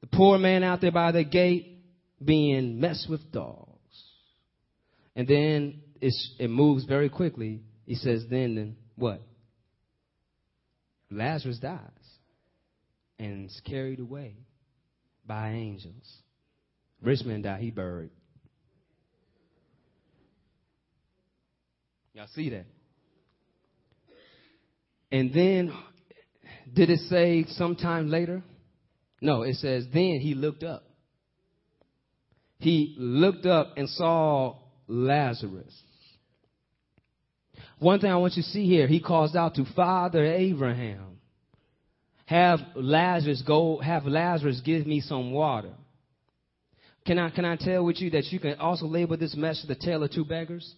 The 0.00 0.07
poor 0.09 0.38
man 0.38 0.64
out 0.64 0.81
there 0.81 0.91
by 0.91 1.12
the 1.12 1.25
gate 1.25 1.79
being 2.25 2.81
messed 2.81 3.09
with 3.09 3.31
dogs. 3.31 3.69
And 5.14 5.29
then 5.29 5.83
it 6.00 6.50
moves 6.50 6.85
very 6.85 7.09
quickly. 7.09 7.61
He 7.87 7.95
says, 7.95 8.25
then, 8.29 8.55
then 8.57 8.76
what? 8.97 9.23
Lazarus 11.11 11.59
dies 11.59 11.79
and 13.19 13.47
is 13.47 13.61
carried 13.64 14.00
away 14.00 14.35
by 15.26 15.50
angels. 15.50 16.11
Rich 17.02 17.25
man 17.25 17.43
died, 17.43 17.61
he 17.61 17.71
buried. 17.71 18.11
Y'all 22.14 22.26
see 22.35 22.50
that? 22.50 22.67
And 25.11 25.33
then, 25.33 25.73
did 26.73 26.90
it 26.90 27.00
say 27.09 27.45
sometime 27.49 28.09
later? 28.09 28.42
No, 29.21 29.42
it 29.42 29.57
says, 29.57 29.87
then 29.92 30.19
he 30.21 30.35
looked 30.35 30.62
up. 30.62 30.85
He 32.59 32.95
looked 32.99 33.47
up 33.47 33.75
and 33.76 33.88
saw 33.88 34.57
Lazarus. 34.87 35.75
One 37.78 37.99
thing 37.99 38.11
I 38.11 38.16
want 38.16 38.35
you 38.37 38.42
to 38.42 38.49
see 38.49 38.66
here, 38.66 38.87
he 38.87 39.00
calls 39.00 39.35
out 39.35 39.57
to 39.57 39.64
Father 39.75 40.25
Abraham. 40.25 41.19
Have 42.26 42.61
Lazarus 42.76 43.42
go, 43.47 43.78
have 43.78 44.07
Lazarus 44.07 44.61
give 44.64 44.87
me 44.87 45.00
some 45.00 45.33
water. 45.33 45.75
Can 47.04 47.19
I, 47.19 47.31
can 47.31 47.45
I 47.45 47.57
tell 47.57 47.85
with 47.85 48.00
you 48.00 48.11
that 48.11 48.26
you 48.26 48.38
can 48.38 48.59
also 48.59 48.87
label 48.87 49.16
this 49.16 49.35
message 49.35 49.66
the 49.66 49.75
tale 49.75 50.02
of 50.04 50.12
two 50.12 50.25
beggars? 50.25 50.75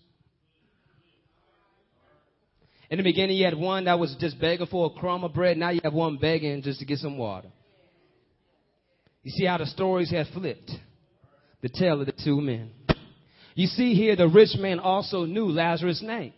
In 2.90 2.98
the 2.98 3.02
beginning, 3.02 3.36
you 3.36 3.44
had 3.44 3.54
one 3.54 3.84
that 3.84 3.98
was 3.98 4.14
just 4.20 4.38
begging 4.40 4.66
for 4.66 4.86
a 4.86 5.00
crumb 5.00 5.24
of 5.24 5.32
bread. 5.32 5.56
Now 5.56 5.70
you 5.70 5.80
have 5.82 5.94
one 5.94 6.18
begging 6.18 6.62
just 6.62 6.80
to 6.80 6.84
get 6.84 6.98
some 6.98 7.16
water. 7.16 7.48
You 9.22 9.30
see 9.30 9.46
how 9.46 9.58
the 9.58 9.66
stories 9.66 10.10
have 10.10 10.26
flipped. 10.34 10.70
The 11.62 11.68
tale 11.70 12.00
of 12.00 12.06
the 12.06 12.12
two 12.12 12.40
men. 12.40 12.70
You 13.54 13.68
see 13.68 13.94
here, 13.94 14.16
the 14.16 14.28
rich 14.28 14.56
man 14.58 14.80
also 14.80 15.24
knew 15.24 15.46
Lazarus' 15.46 16.02
name. 16.02 16.34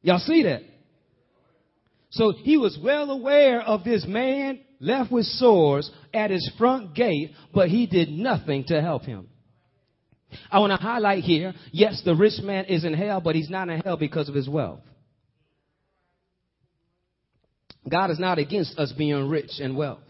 Y'all 0.00 0.18
see 0.18 0.42
that? 0.42 0.62
So 2.10 2.32
he 2.32 2.56
was 2.56 2.78
well 2.82 3.10
aware 3.10 3.60
of 3.62 3.84
this 3.84 4.04
man 4.06 4.60
left 4.80 5.12
with 5.12 5.26
sores 5.26 5.90
at 6.12 6.30
his 6.30 6.50
front 6.58 6.94
gate, 6.94 7.30
but 7.54 7.68
he 7.68 7.86
did 7.86 8.10
nothing 8.10 8.64
to 8.64 8.82
help 8.82 9.04
him. 9.04 9.28
I 10.50 10.58
want 10.58 10.70
to 10.70 10.76
highlight 10.76 11.24
here, 11.24 11.54
yes, 11.70 12.02
the 12.04 12.14
rich 12.14 12.40
man 12.42 12.66
is 12.66 12.84
in 12.84 12.94
hell, 12.94 13.20
but 13.20 13.34
he's 13.34 13.50
not 13.50 13.68
in 13.68 13.80
hell 13.80 13.96
because 13.96 14.28
of 14.28 14.34
his 14.34 14.48
wealth. 14.48 14.80
God 17.88 18.10
is 18.10 18.18
not 18.18 18.38
against 18.38 18.78
us 18.78 18.92
being 18.92 19.28
rich 19.28 19.52
and 19.60 19.76
wealth. 19.76 20.00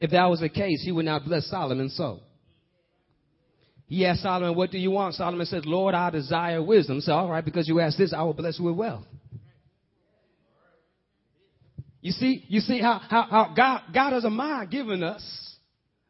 If 0.00 0.10
that 0.10 0.26
was 0.26 0.40
the 0.40 0.48
case, 0.48 0.82
he 0.84 0.92
would 0.92 1.06
not 1.06 1.24
bless 1.24 1.46
Solomon 1.46 1.88
so. 1.88 2.20
He 3.86 4.04
asked 4.06 4.22
Solomon, 4.22 4.56
What 4.56 4.70
do 4.70 4.78
you 4.78 4.90
want? 4.90 5.14
Solomon 5.14 5.46
said, 5.46 5.66
Lord, 5.66 5.94
I 5.94 6.10
desire 6.10 6.62
wisdom. 6.62 7.00
So, 7.00 7.12
all 7.12 7.30
right, 7.30 7.44
because 7.44 7.68
you 7.68 7.80
asked 7.80 7.98
this, 7.98 8.12
I 8.12 8.22
will 8.22 8.34
bless 8.34 8.58
you 8.58 8.66
with 8.66 8.76
wealth. 8.76 9.06
You 12.00 12.12
see, 12.12 12.44
you 12.48 12.60
see 12.60 12.80
how, 12.80 13.00
how, 13.08 13.26
how 13.30 13.54
God, 13.56 13.82
God 13.94 14.12
has 14.12 14.24
a 14.24 14.30
mind 14.30 14.70
giving 14.70 15.02
us 15.02 15.22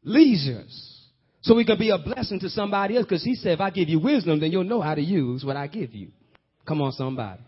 leisures. 0.03 0.94
So 1.45 1.55
we 1.55 1.67
can 1.67 1.79
be 1.79 1.91
a 1.91 1.99
blessing 1.99 2.41
to 2.41 2.49
somebody 2.49 2.97
else 2.97 3.05
because 3.05 3.23
he 3.23 3.35
said, 3.35 3.53
if 3.53 3.61
I 3.61 3.69
give 3.69 3.91
you 3.91 4.01
wisdom, 4.01 4.41
then 4.41 4.51
you'll 4.51 4.65
know 4.65 4.81
how 4.81 4.95
to 4.95 5.03
use 5.03 5.45
what 5.45 5.57
I 5.57 5.67
give 5.67 5.95
you. 5.95 6.09
Come 6.67 6.81
on, 6.81 6.93
somebody. 6.93 7.43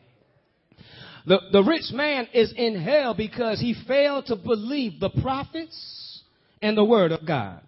The, 1.26 1.38
the 1.50 1.62
rich 1.62 1.90
man 1.92 2.28
is 2.34 2.52
in 2.54 2.78
hell 2.78 3.14
because 3.14 3.58
he 3.58 3.74
failed 3.88 4.26
to 4.26 4.36
believe 4.36 5.00
the 5.00 5.08
prophets 5.08 6.22
and 6.60 6.76
the 6.76 6.84
word 6.84 7.10
of 7.10 7.26
God. 7.26 7.62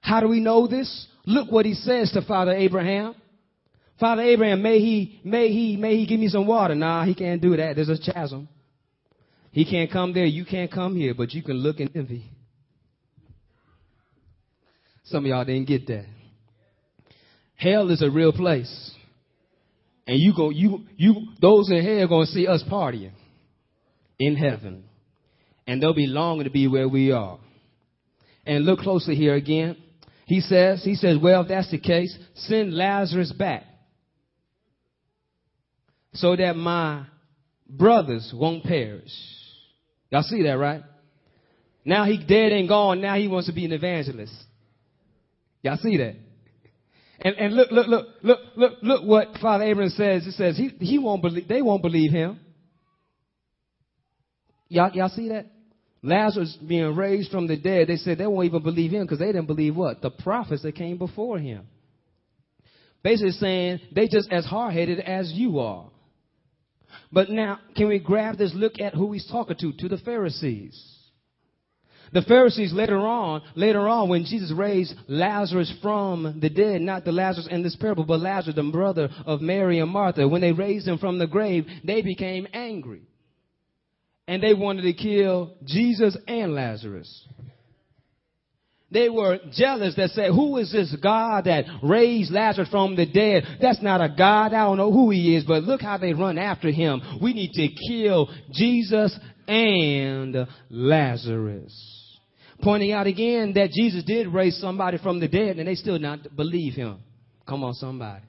How 0.00 0.20
do 0.20 0.28
we 0.28 0.40
know 0.40 0.66
this? 0.66 1.06
Look 1.26 1.52
what 1.52 1.66
he 1.66 1.74
says 1.74 2.10
to 2.12 2.22
Father 2.22 2.52
Abraham. 2.52 3.14
Father 4.00 4.22
Abraham, 4.22 4.62
may 4.62 4.78
he, 4.78 5.20
may 5.24 5.48
he, 5.48 5.76
may 5.76 5.96
he 5.96 6.06
give 6.06 6.20
me 6.20 6.28
some 6.28 6.46
water. 6.46 6.74
Nah, 6.74 7.04
he 7.04 7.14
can't 7.14 7.42
do 7.42 7.54
that. 7.54 7.76
There's 7.76 7.90
a 7.90 7.98
chasm. 7.98 8.48
He 9.52 9.66
can't 9.66 9.92
come 9.92 10.14
there. 10.14 10.24
You 10.24 10.46
can't 10.46 10.72
come 10.72 10.96
here, 10.96 11.12
but 11.12 11.34
you 11.34 11.42
can 11.42 11.56
look 11.56 11.80
and 11.80 11.90
envy. 11.94 12.30
Some 15.10 15.24
of 15.24 15.28
y'all 15.28 15.44
didn't 15.44 15.66
get 15.66 15.86
that. 15.86 16.06
Hell 17.56 17.90
is 17.90 18.02
a 18.02 18.10
real 18.10 18.32
place. 18.32 18.92
And 20.06 20.18
you 20.18 20.32
go, 20.34 20.50
you, 20.50 20.84
you, 20.96 21.28
those 21.40 21.70
in 21.70 21.84
hell 21.84 22.20
to 22.20 22.26
see 22.26 22.46
us 22.46 22.62
partying 22.70 23.12
in 24.18 24.36
heaven. 24.36 24.84
And 25.66 25.82
they'll 25.82 25.94
be 25.94 26.06
longing 26.06 26.44
to 26.44 26.50
be 26.50 26.66
where 26.66 26.88
we 26.88 27.12
are. 27.12 27.38
And 28.46 28.64
look 28.64 28.80
closely 28.80 29.16
here 29.16 29.34
again. 29.34 29.76
He 30.26 30.40
says, 30.40 30.82
he 30.84 30.94
says, 30.94 31.18
well, 31.22 31.42
if 31.42 31.48
that's 31.48 31.70
the 31.70 31.78
case, 31.78 32.16
send 32.34 32.74
Lazarus 32.74 33.32
back 33.32 33.64
so 36.12 36.36
that 36.36 36.56
my 36.56 37.06
brothers 37.68 38.32
won't 38.34 38.64
perish. 38.64 39.12
Y'all 40.10 40.22
see 40.22 40.42
that, 40.42 40.58
right? 40.58 40.82
Now 41.84 42.04
he 42.04 42.18
dead 42.18 42.52
and 42.52 42.68
gone. 42.68 43.00
Now 43.00 43.16
he 43.16 43.28
wants 43.28 43.48
to 43.48 43.54
be 43.54 43.64
an 43.64 43.72
evangelist. 43.72 44.32
Y'all 45.62 45.76
see 45.76 45.96
that? 45.98 46.14
And, 47.20 47.34
and 47.36 47.54
look, 47.54 47.70
look, 47.70 47.88
look, 47.88 48.06
look, 48.22 48.38
look, 48.56 48.72
look 48.82 49.04
what 49.04 49.38
Father 49.42 49.64
Abraham 49.64 49.90
says. 49.90 50.26
It 50.26 50.32
says 50.32 50.56
he, 50.56 50.68
he 50.78 50.98
won't 50.98 51.22
believe, 51.22 51.48
they 51.48 51.62
won't 51.62 51.82
believe 51.82 52.12
him. 52.12 52.38
Y'all, 54.68 54.90
y'all 54.92 55.08
see 55.08 55.30
that? 55.30 55.46
Lazarus 56.02 56.56
being 56.66 56.94
raised 56.94 57.32
from 57.32 57.48
the 57.48 57.56
dead, 57.56 57.88
they 57.88 57.96
said 57.96 58.18
they 58.18 58.26
won't 58.26 58.46
even 58.46 58.62
believe 58.62 58.92
him 58.92 59.02
because 59.02 59.18
they 59.18 59.26
didn't 59.26 59.46
believe 59.46 59.74
what? 59.74 60.00
The 60.00 60.10
prophets 60.10 60.62
that 60.62 60.76
came 60.76 60.96
before 60.96 61.38
him. 61.38 61.66
Basically 63.02 63.32
saying 63.32 63.80
they 63.92 64.06
just 64.06 64.30
as 64.30 64.44
hard 64.44 64.74
headed 64.74 65.00
as 65.00 65.32
you 65.32 65.58
are. 65.58 65.90
But 67.10 67.30
now, 67.30 67.58
can 67.76 67.88
we 67.88 67.98
grab 67.98 68.38
this 68.38 68.52
look 68.54 68.80
at 68.80 68.94
who 68.94 69.12
he's 69.12 69.26
talking 69.26 69.56
to? 69.58 69.72
To 69.72 69.88
the 69.88 69.98
Pharisees. 69.98 70.97
The 72.12 72.22
Pharisees 72.22 72.72
later 72.72 72.98
on, 72.98 73.42
later 73.54 73.88
on, 73.88 74.08
when 74.08 74.24
Jesus 74.24 74.52
raised 74.52 74.94
Lazarus 75.08 75.72
from 75.82 76.38
the 76.40 76.50
dead, 76.50 76.80
not 76.80 77.04
the 77.04 77.12
Lazarus 77.12 77.48
in 77.50 77.62
this 77.62 77.76
parable, 77.76 78.04
but 78.04 78.20
Lazarus, 78.20 78.56
the 78.56 78.62
brother 78.62 79.08
of 79.26 79.40
Mary 79.40 79.78
and 79.78 79.90
Martha, 79.90 80.26
when 80.26 80.40
they 80.40 80.52
raised 80.52 80.88
him 80.88 80.98
from 80.98 81.18
the 81.18 81.26
grave, 81.26 81.66
they 81.84 82.02
became 82.02 82.46
angry 82.52 83.02
and 84.28 84.42
they 84.42 84.54
wanted 84.54 84.82
to 84.82 84.92
kill 84.92 85.54
Jesus 85.64 86.16
and 86.28 86.54
Lazarus. 86.54 87.26
They 88.90 89.10
were 89.10 89.38
jealous 89.52 89.94
that 89.96 90.10
said, 90.10 90.30
who 90.30 90.56
is 90.56 90.72
this 90.72 90.94
God 91.02 91.44
that 91.44 91.66
raised 91.82 92.32
Lazarus 92.32 92.70
from 92.70 92.96
the 92.96 93.04
dead? 93.04 93.44
That's 93.60 93.82
not 93.82 94.00
a 94.00 94.08
God. 94.08 94.54
I 94.54 94.64
don't 94.64 94.78
know 94.78 94.90
who 94.90 95.10
he 95.10 95.36
is, 95.36 95.44
but 95.44 95.62
look 95.62 95.82
how 95.82 95.98
they 95.98 96.14
run 96.14 96.38
after 96.38 96.70
him. 96.70 97.02
We 97.20 97.34
need 97.34 97.52
to 97.52 97.68
kill 97.88 98.30
Jesus 98.50 99.18
and 99.46 100.46
Lazarus. 100.70 101.74
Pointing 102.62 102.92
out 102.92 103.06
again 103.06 103.52
that 103.54 103.70
Jesus 103.70 104.04
did 104.04 104.26
raise 104.28 104.58
somebody 104.58 104.98
from 104.98 105.20
the 105.20 105.28
dead 105.28 105.58
and 105.58 105.68
they 105.68 105.74
still 105.74 105.98
not 105.98 106.34
believe 106.34 106.72
him. 106.72 107.00
Come 107.46 107.64
on, 107.64 107.74
somebody. 107.74 108.24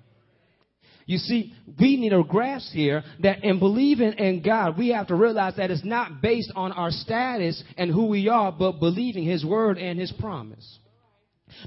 You 1.10 1.18
see, 1.18 1.56
we 1.80 1.98
need 1.98 2.13
a 2.13 2.24
grasp 2.24 2.72
here 2.72 3.04
that 3.22 3.44
in 3.44 3.58
believing 3.58 4.13
in 4.13 4.44
God, 4.44 4.78
we 4.78 4.89
have 4.89 5.08
to 5.08 5.16
realize 5.16 5.56
that 5.56 5.72
it's 5.72 5.84
not 5.84 6.22
based 6.22 6.51
on 6.56 6.72
our 6.72 6.92
status 6.92 7.63
and 7.80 7.89
who 7.89 8.06
we 8.06 8.30
are, 8.30 8.51
but 8.51 8.74
believing 8.74 9.24
His 9.24 9.44
word 9.44 9.80
and 9.80 10.00
His 10.00 10.12
promise. 10.12 10.78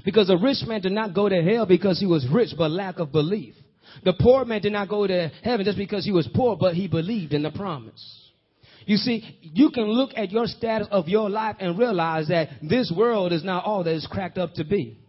Because 0.05 0.29
a 0.29 0.37
rich 0.37 0.59
man 0.65 0.79
did 0.79 0.93
not 0.93 1.13
go 1.13 1.27
to 1.27 1.43
hell 1.43 1.65
because 1.65 1.99
he 1.99 2.05
was 2.05 2.25
rich, 2.31 2.51
but 2.57 2.71
lack 2.71 2.99
of 2.99 3.11
belief. 3.11 3.53
The 4.05 4.13
poor 4.17 4.45
man 4.45 4.61
did 4.61 4.71
not 4.71 4.87
go 4.87 5.05
to 5.05 5.29
heaven 5.43 5.65
just 5.65 5.77
because 5.77 6.05
he 6.05 6.13
was 6.13 6.29
poor, 6.33 6.55
but 6.55 6.75
he 6.75 6.87
believed 6.87 7.33
in 7.33 7.43
the 7.43 7.51
promise. 7.51 8.01
You 8.85 8.95
see, 8.95 9.39
you 9.41 9.71
can 9.71 9.91
look 9.91 10.11
at 10.15 10.31
your 10.31 10.47
status 10.47 10.87
of 10.89 11.09
your 11.09 11.29
life 11.29 11.57
and 11.59 11.77
realize 11.77 12.29
that 12.29 12.47
this 12.61 12.93
world 12.95 13.33
is 13.33 13.43
not 13.43 13.65
all 13.65 13.83
that 13.83 13.93
it's 13.93 14.07
cracked 14.07 14.37
up 14.37 14.53
to 14.53 14.63
be. 14.63 15.02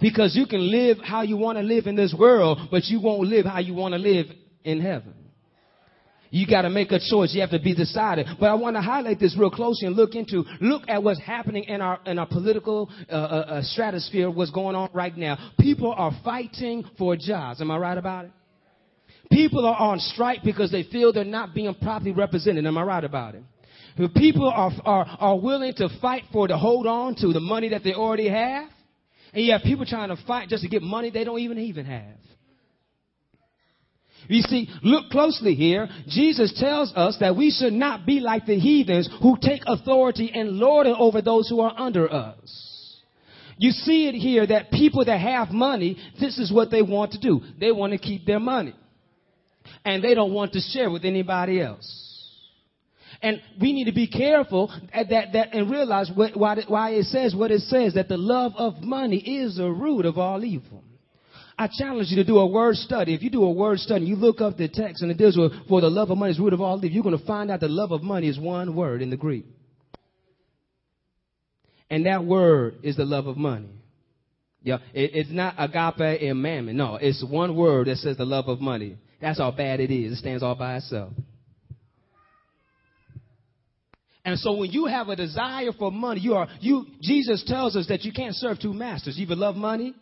Because 0.00 0.34
you 0.36 0.46
can 0.46 0.70
live 0.70 0.98
how 1.02 1.22
you 1.22 1.36
want 1.36 1.58
to 1.58 1.62
live 1.62 1.86
in 1.86 1.96
this 1.96 2.14
world, 2.18 2.58
but 2.70 2.84
you 2.86 3.00
won't 3.00 3.28
live 3.28 3.46
how 3.46 3.60
you 3.60 3.74
want 3.74 3.92
to 3.94 3.98
live 3.98 4.26
in 4.64 4.80
heaven. 4.80 5.14
You 6.30 6.46
got 6.46 6.62
to 6.62 6.70
make 6.70 6.92
a 6.92 6.98
choice. 6.98 7.32
You 7.32 7.40
have 7.40 7.50
to 7.50 7.58
be 7.58 7.74
decided. 7.74 8.26
But 8.38 8.50
I 8.50 8.54
want 8.54 8.76
to 8.76 8.82
highlight 8.82 9.18
this 9.18 9.36
real 9.38 9.50
closely 9.50 9.86
and 9.86 9.96
look 9.96 10.14
into, 10.14 10.44
look 10.60 10.82
at 10.88 11.02
what's 11.02 11.20
happening 11.20 11.64
in 11.64 11.80
our, 11.80 12.00
in 12.04 12.18
our 12.18 12.26
political 12.26 12.90
uh, 13.08 13.12
uh, 13.12 13.16
uh, 13.16 13.62
stratosphere, 13.62 14.30
what's 14.30 14.50
going 14.50 14.76
on 14.76 14.90
right 14.92 15.16
now. 15.16 15.52
People 15.58 15.92
are 15.96 16.12
fighting 16.24 16.84
for 16.98 17.16
jobs. 17.16 17.60
Am 17.60 17.70
I 17.70 17.78
right 17.78 17.96
about 17.96 18.26
it? 18.26 18.32
People 19.30 19.66
are 19.66 19.76
on 19.76 19.98
strike 20.00 20.40
because 20.42 20.70
they 20.70 20.84
feel 20.84 21.12
they're 21.12 21.24
not 21.24 21.54
being 21.54 21.74
properly 21.82 22.12
represented. 22.12 22.66
Am 22.66 22.78
I 22.78 22.82
right 22.82 23.04
about 23.04 23.34
it? 23.34 23.42
People 24.14 24.48
are, 24.48 24.70
are, 24.84 25.06
are 25.18 25.38
willing 25.38 25.74
to 25.74 25.88
fight 26.00 26.22
for 26.32 26.46
to 26.46 26.56
hold 26.56 26.86
on 26.86 27.16
to 27.16 27.32
the 27.32 27.40
money 27.40 27.70
that 27.70 27.82
they 27.82 27.94
already 27.94 28.28
have. 28.28 28.68
And 29.32 29.44
you 29.44 29.52
have 29.52 29.62
people 29.62 29.86
trying 29.86 30.08
to 30.08 30.16
fight 30.26 30.48
just 30.48 30.62
to 30.62 30.68
get 30.68 30.82
money 30.82 31.10
they 31.10 31.24
don't 31.24 31.40
even 31.40 31.58
even 31.58 31.86
have. 31.86 32.16
You 34.26 34.42
see, 34.42 34.68
look 34.82 35.10
closely 35.10 35.54
here. 35.54 35.88
Jesus 36.08 36.52
tells 36.58 36.92
us 36.94 37.16
that 37.20 37.36
we 37.36 37.50
should 37.50 37.72
not 37.72 38.04
be 38.04 38.20
like 38.20 38.46
the 38.46 38.58
heathens 38.58 39.08
who 39.22 39.36
take 39.40 39.62
authority 39.66 40.30
and 40.34 40.58
lord 40.58 40.86
it 40.86 40.96
over 40.98 41.22
those 41.22 41.48
who 41.48 41.60
are 41.60 41.72
under 41.76 42.12
us. 42.12 42.68
You 43.56 43.70
see 43.70 44.06
it 44.06 44.14
here 44.14 44.46
that 44.46 44.70
people 44.70 45.04
that 45.04 45.20
have 45.20 45.50
money, 45.50 45.96
this 46.20 46.38
is 46.38 46.52
what 46.52 46.70
they 46.70 46.82
want 46.82 47.12
to 47.12 47.18
do. 47.18 47.40
They 47.58 47.72
want 47.72 47.92
to 47.92 47.98
keep 47.98 48.24
their 48.24 48.38
money. 48.38 48.74
And 49.84 50.02
they 50.02 50.14
don't 50.14 50.32
want 50.32 50.52
to 50.52 50.60
share 50.60 50.90
with 50.90 51.04
anybody 51.04 51.60
else. 51.60 52.07
And 53.20 53.40
we 53.60 53.72
need 53.72 53.86
to 53.86 53.92
be 53.92 54.06
careful 54.06 54.72
at 54.92 55.10
that, 55.10 55.32
that, 55.32 55.52
and 55.52 55.70
realize 55.70 56.10
what, 56.14 56.36
why, 56.36 56.90
it 56.90 57.04
says 57.04 57.34
what 57.34 57.50
it 57.50 57.62
says, 57.62 57.94
that 57.94 58.08
the 58.08 58.16
love 58.16 58.52
of 58.56 58.80
money 58.80 59.18
is 59.18 59.56
the 59.56 59.68
root 59.68 60.06
of 60.06 60.18
all 60.18 60.44
evil. 60.44 60.84
I 61.58 61.66
challenge 61.66 62.10
you 62.10 62.16
to 62.16 62.24
do 62.24 62.38
a 62.38 62.46
word 62.46 62.76
study. 62.76 63.14
If 63.14 63.22
you 63.22 63.30
do 63.30 63.42
a 63.42 63.50
word 63.50 63.80
study, 63.80 64.04
you 64.04 64.14
look 64.14 64.40
up 64.40 64.56
the 64.56 64.68
text 64.68 65.02
and 65.02 65.10
it 65.10 65.16
deals 65.16 65.36
with, 65.36 65.52
for 65.68 65.80
the 65.80 65.90
love 65.90 66.10
of 66.10 66.18
money 66.18 66.30
is 66.30 66.38
root 66.38 66.52
of 66.52 66.60
all 66.60 66.78
evil, 66.78 66.90
you're 66.90 67.02
going 67.02 67.18
to 67.18 67.26
find 67.26 67.50
out 67.50 67.58
the 67.58 67.68
love 67.68 67.90
of 67.90 68.02
money 68.02 68.28
is 68.28 68.38
one 68.38 68.76
word 68.76 69.02
in 69.02 69.10
the 69.10 69.16
Greek. 69.16 69.46
And 71.90 72.06
that 72.06 72.24
word 72.24 72.76
is 72.84 72.96
the 72.96 73.04
love 73.04 73.26
of 73.26 73.36
money. 73.36 73.70
Yeah, 74.62 74.78
it, 74.92 75.10
it's 75.14 75.30
not 75.30 75.54
agape 75.58 76.22
and 76.22 76.40
mammon. 76.40 76.76
No, 76.76 76.96
it's 76.96 77.24
one 77.28 77.56
word 77.56 77.88
that 77.88 77.96
says 77.96 78.16
the 78.16 78.24
love 78.24 78.46
of 78.46 78.60
money. 78.60 78.96
That's 79.20 79.38
how 79.38 79.50
bad 79.50 79.80
it 79.80 79.90
is. 79.90 80.12
It 80.12 80.16
stands 80.16 80.44
all 80.44 80.54
by 80.54 80.76
itself. 80.76 81.12
And 84.28 84.38
so 84.38 84.52
when 84.52 84.70
you 84.70 84.84
have 84.84 85.08
a 85.08 85.16
desire 85.16 85.72
for 85.72 85.90
money, 85.90 86.20
you 86.20 86.34
are 86.34 86.48
you 86.60 86.84
Jesus 87.00 87.42
tells 87.46 87.74
us 87.76 87.86
that 87.88 88.02
you 88.02 88.12
can't 88.12 88.34
serve 88.34 88.60
two 88.60 88.74
masters. 88.74 89.16
You 89.16 89.24
either 89.24 89.34
love 89.34 89.56
money 89.56 89.94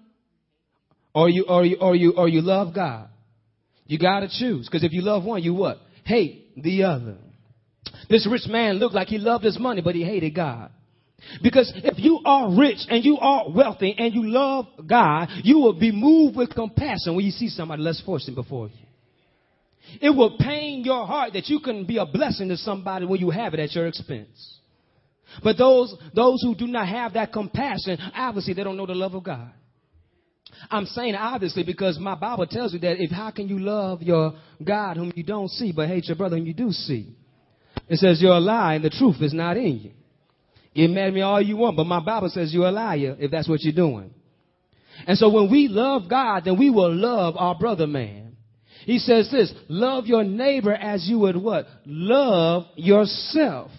or 1.14 1.28
you 1.30 1.44
or 1.48 1.64
you 1.64 1.76
or 1.80 1.94
you 1.94 2.12
or 2.16 2.28
you 2.28 2.40
love 2.40 2.74
God. 2.74 3.08
You 3.86 4.00
gotta 4.00 4.26
choose. 4.28 4.66
Because 4.66 4.82
if 4.82 4.92
you 4.92 5.02
love 5.02 5.22
one, 5.22 5.44
you 5.44 5.54
what? 5.54 5.78
Hate 6.04 6.60
the 6.60 6.82
other. 6.82 7.18
This 8.10 8.26
rich 8.28 8.48
man 8.48 8.80
looked 8.80 8.96
like 8.96 9.06
he 9.06 9.18
loved 9.18 9.44
his 9.44 9.60
money, 9.60 9.80
but 9.80 9.94
he 9.94 10.02
hated 10.02 10.34
God. 10.34 10.72
Because 11.40 11.72
if 11.76 11.96
you 12.00 12.18
are 12.24 12.50
rich 12.58 12.78
and 12.88 13.04
you 13.04 13.18
are 13.18 13.48
wealthy 13.48 13.94
and 13.96 14.12
you 14.12 14.28
love 14.28 14.66
God, 14.84 15.28
you 15.44 15.58
will 15.58 15.78
be 15.78 15.92
moved 15.92 16.36
with 16.36 16.52
compassion 16.52 17.14
when 17.14 17.24
you 17.24 17.30
see 17.30 17.48
somebody 17.48 17.80
less 17.80 18.02
fortunate 18.04 18.34
before 18.34 18.70
you. 18.70 18.85
It 20.00 20.10
will 20.10 20.36
pain 20.38 20.84
your 20.84 21.06
heart 21.06 21.32
that 21.34 21.48
you 21.48 21.60
can 21.60 21.86
be 21.86 21.98
a 21.98 22.06
blessing 22.06 22.48
to 22.48 22.56
somebody 22.56 23.06
when 23.06 23.20
you 23.20 23.30
have 23.30 23.54
it 23.54 23.60
at 23.60 23.74
your 23.74 23.86
expense. 23.86 24.58
But 25.42 25.58
those, 25.58 25.94
those 26.14 26.42
who 26.42 26.54
do 26.54 26.66
not 26.66 26.88
have 26.88 27.14
that 27.14 27.32
compassion, 27.32 27.98
obviously 28.14 28.54
they 28.54 28.64
don't 28.64 28.76
know 28.76 28.86
the 28.86 28.94
love 28.94 29.14
of 29.14 29.24
God. 29.24 29.50
I'm 30.70 30.86
saying 30.86 31.14
obviously 31.14 31.64
because 31.64 31.98
my 31.98 32.14
Bible 32.14 32.46
tells 32.46 32.72
you 32.72 32.78
that 32.80 33.02
if 33.02 33.10
how 33.10 33.30
can 33.30 33.48
you 33.48 33.58
love 33.58 34.02
your 34.02 34.34
God 34.64 34.96
whom 34.96 35.12
you 35.14 35.22
don't 35.22 35.48
see, 35.48 35.72
but 35.72 35.88
hate 35.88 36.06
your 36.06 36.16
brother 36.16 36.36
whom 36.36 36.46
you 36.46 36.54
do 36.54 36.70
see? 36.70 37.14
It 37.88 37.98
says 37.98 38.20
you're 38.20 38.32
a 38.32 38.40
lie 38.40 38.74
and 38.74 38.84
the 38.84 38.90
truth 38.90 39.16
is 39.20 39.34
not 39.34 39.56
in 39.56 39.78
you. 39.78 39.90
You 40.72 40.88
mad 40.88 41.08
at 41.08 41.14
me 41.14 41.22
all 41.22 41.40
you 41.40 41.56
want, 41.56 41.76
but 41.76 41.86
my 41.86 42.00
Bible 42.00 42.28
says 42.28 42.52
you're 42.52 42.68
a 42.68 42.72
liar 42.72 43.16
if 43.18 43.30
that's 43.30 43.48
what 43.48 43.62
you're 43.62 43.74
doing. 43.74 44.12
And 45.06 45.16
so 45.18 45.28
when 45.30 45.50
we 45.50 45.68
love 45.68 46.08
God, 46.08 46.44
then 46.44 46.58
we 46.58 46.70
will 46.70 46.94
love 46.94 47.34
our 47.36 47.54
brother 47.54 47.86
man. 47.86 48.25
He 48.86 49.00
says 49.00 49.28
this, 49.32 49.52
love 49.68 50.06
your 50.06 50.22
neighbor 50.22 50.72
as 50.72 51.08
you 51.08 51.18
would 51.18 51.36
what? 51.36 51.66
Love 51.84 52.66
yourself. 52.76 53.72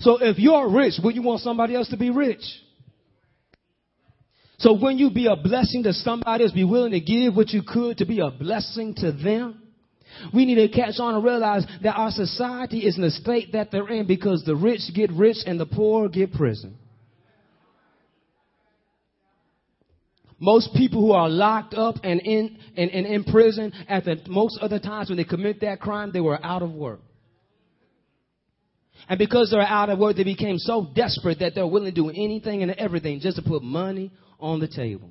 So 0.00 0.16
if 0.22 0.38
you're 0.38 0.70
rich, 0.70 0.94
would 1.04 1.14
you 1.14 1.20
want 1.20 1.42
somebody 1.42 1.74
else 1.74 1.90
to 1.90 1.98
be 1.98 2.08
rich? 2.08 2.40
So 4.56 4.72
when 4.72 4.96
you 4.96 5.10
be 5.10 5.26
a 5.26 5.36
blessing 5.36 5.82
to 5.82 5.92
somebody 5.92 6.44
else, 6.44 6.52
be 6.52 6.64
willing 6.64 6.92
to 6.92 7.00
give 7.00 7.36
what 7.36 7.50
you 7.50 7.60
could 7.62 7.98
to 7.98 8.06
be 8.06 8.20
a 8.20 8.30
blessing 8.30 8.94
to 8.94 9.12
them. 9.12 9.60
We 10.32 10.46
need 10.46 10.54
to 10.54 10.68
catch 10.68 10.94
on 10.98 11.14
and 11.14 11.22
realize 11.22 11.66
that 11.82 11.94
our 11.94 12.10
society 12.10 12.86
is 12.86 12.96
in 12.96 13.02
the 13.02 13.10
state 13.10 13.52
that 13.52 13.70
they're 13.70 13.90
in 13.90 14.06
because 14.06 14.44
the 14.46 14.56
rich 14.56 14.80
get 14.94 15.12
rich 15.12 15.36
and 15.44 15.60
the 15.60 15.66
poor 15.66 16.08
get 16.08 16.32
prison. 16.32 16.78
Most 20.38 20.74
people 20.74 21.00
who 21.00 21.12
are 21.12 21.28
locked 21.28 21.74
up 21.74 21.96
and 22.02 22.20
in, 22.20 22.58
and, 22.76 22.90
and 22.90 23.06
in 23.06 23.24
prison 23.24 23.72
at 23.88 24.04
the 24.04 24.20
most 24.28 24.58
other 24.60 24.78
times 24.78 25.08
when 25.08 25.16
they 25.16 25.24
commit 25.24 25.60
that 25.60 25.80
crime, 25.80 26.10
they 26.12 26.20
were 26.20 26.44
out 26.44 26.62
of 26.62 26.72
work. 26.72 27.00
And 29.08 29.18
because 29.18 29.50
they're 29.50 29.60
out 29.60 29.90
of 29.90 29.98
work, 29.98 30.16
they 30.16 30.24
became 30.24 30.58
so 30.58 30.90
desperate 30.94 31.40
that 31.40 31.54
they're 31.54 31.66
willing 31.66 31.94
to 31.94 32.00
do 32.00 32.10
anything 32.10 32.62
and 32.62 32.72
everything 32.72 33.20
just 33.20 33.36
to 33.36 33.42
put 33.42 33.62
money 33.62 34.12
on 34.40 34.60
the 34.60 34.68
table. 34.68 35.10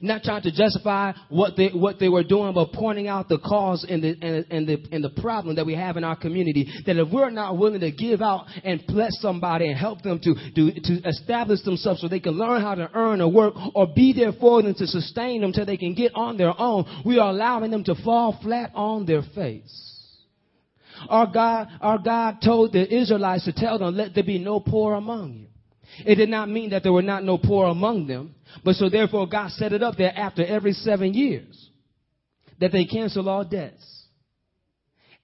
Not 0.00 0.22
trying 0.22 0.42
to 0.42 0.52
justify 0.52 1.12
what 1.28 1.56
they, 1.56 1.68
what 1.68 1.98
they 1.98 2.08
were 2.08 2.22
doing, 2.22 2.54
but 2.54 2.72
pointing 2.72 3.08
out 3.08 3.28
the 3.28 3.38
cause 3.38 3.84
and 3.88 4.02
the, 4.02 4.16
and, 4.20 4.46
and, 4.50 4.68
the, 4.68 4.88
and 4.92 5.04
the 5.04 5.10
problem 5.20 5.56
that 5.56 5.66
we 5.66 5.74
have 5.74 5.96
in 5.96 6.04
our 6.04 6.16
community. 6.16 6.68
That 6.86 6.96
if 6.96 7.08
we're 7.12 7.30
not 7.30 7.58
willing 7.58 7.80
to 7.80 7.90
give 7.90 8.22
out 8.22 8.46
and 8.64 8.82
bless 8.86 9.20
somebody 9.20 9.68
and 9.68 9.76
help 9.76 10.02
them 10.02 10.20
to, 10.20 10.34
to, 10.54 10.72
to 10.72 11.08
establish 11.08 11.62
themselves 11.62 12.00
so 12.00 12.08
they 12.08 12.20
can 12.20 12.34
learn 12.34 12.62
how 12.62 12.74
to 12.74 12.90
earn 12.94 13.20
or 13.20 13.30
work 13.30 13.54
or 13.74 13.88
be 13.94 14.12
there 14.12 14.32
for 14.32 14.62
them 14.62 14.74
to 14.74 14.86
sustain 14.86 15.40
them 15.40 15.52
till 15.52 15.66
they 15.66 15.76
can 15.76 15.94
get 15.94 16.12
on 16.14 16.36
their 16.36 16.58
own, 16.58 17.02
we 17.04 17.18
are 17.18 17.30
allowing 17.30 17.70
them 17.70 17.84
to 17.84 17.94
fall 18.04 18.38
flat 18.42 18.70
on 18.74 19.06
their 19.06 19.22
face. 19.34 19.84
Our 21.08 21.26
God, 21.32 21.68
our 21.80 21.98
God 21.98 22.38
told 22.42 22.72
the 22.72 22.92
Israelites 22.92 23.44
to 23.44 23.52
tell 23.52 23.78
them, 23.78 23.96
let 23.96 24.14
there 24.14 24.24
be 24.24 24.38
no 24.38 24.60
poor 24.60 24.94
among 24.94 25.34
you. 25.34 25.46
It 26.04 26.16
did 26.16 26.28
not 26.28 26.48
mean 26.48 26.70
that 26.70 26.82
there 26.82 26.92
were 26.92 27.02
not 27.02 27.24
no 27.24 27.38
poor 27.38 27.66
among 27.66 28.06
them. 28.06 28.34
But 28.64 28.76
so 28.76 28.88
therefore 28.88 29.26
God 29.26 29.50
set 29.52 29.72
it 29.72 29.82
up 29.82 29.96
there 29.96 30.12
after 30.16 30.44
every 30.44 30.72
seven 30.72 31.14
years 31.14 31.70
that 32.60 32.72
they 32.72 32.84
cancel 32.84 33.28
all 33.28 33.44
debts. 33.44 33.84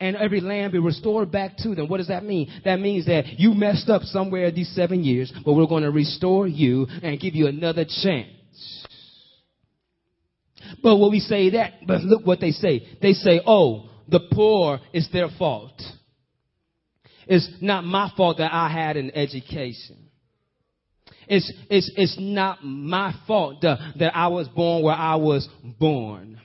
And 0.00 0.16
every 0.16 0.40
land 0.40 0.72
be 0.72 0.80
restored 0.80 1.30
back 1.30 1.56
to 1.58 1.74
them. 1.74 1.88
What 1.88 1.98
does 1.98 2.08
that 2.08 2.24
mean? 2.24 2.50
That 2.64 2.80
means 2.80 3.06
that 3.06 3.38
you 3.38 3.54
messed 3.54 3.88
up 3.88 4.02
somewhere 4.02 4.50
these 4.50 4.74
seven 4.74 5.04
years, 5.04 5.32
but 5.44 5.54
we're 5.54 5.66
going 5.66 5.84
to 5.84 5.90
restore 5.90 6.46
you 6.46 6.86
and 7.02 7.20
give 7.20 7.34
you 7.34 7.46
another 7.46 7.84
chance. 7.84 8.86
But 10.82 10.96
when 10.96 11.10
we 11.10 11.20
say 11.20 11.50
that, 11.50 11.74
but 11.86 12.02
look 12.02 12.26
what 12.26 12.40
they 12.40 12.50
say. 12.50 12.86
They 13.00 13.12
say, 13.12 13.40
oh, 13.46 13.88
the 14.08 14.20
poor 14.32 14.80
is 14.92 15.08
their 15.12 15.28
fault. 15.38 15.80
It's 17.26 17.48
not 17.60 17.84
my 17.84 18.12
fault 18.16 18.38
that 18.38 18.52
I 18.52 18.68
had 18.68 18.96
an 18.96 19.12
education. 19.12 20.03
It's, 21.28 21.52
it's, 21.70 21.90
it's 21.96 22.16
not 22.18 22.58
my 22.62 23.14
fault 23.26 23.62
that, 23.62 24.12
I 24.14 24.28
was 24.28 24.48
born 24.48 24.82
where 24.82 24.94
I 24.94 25.16
was 25.16 25.48
born. 25.78 26.40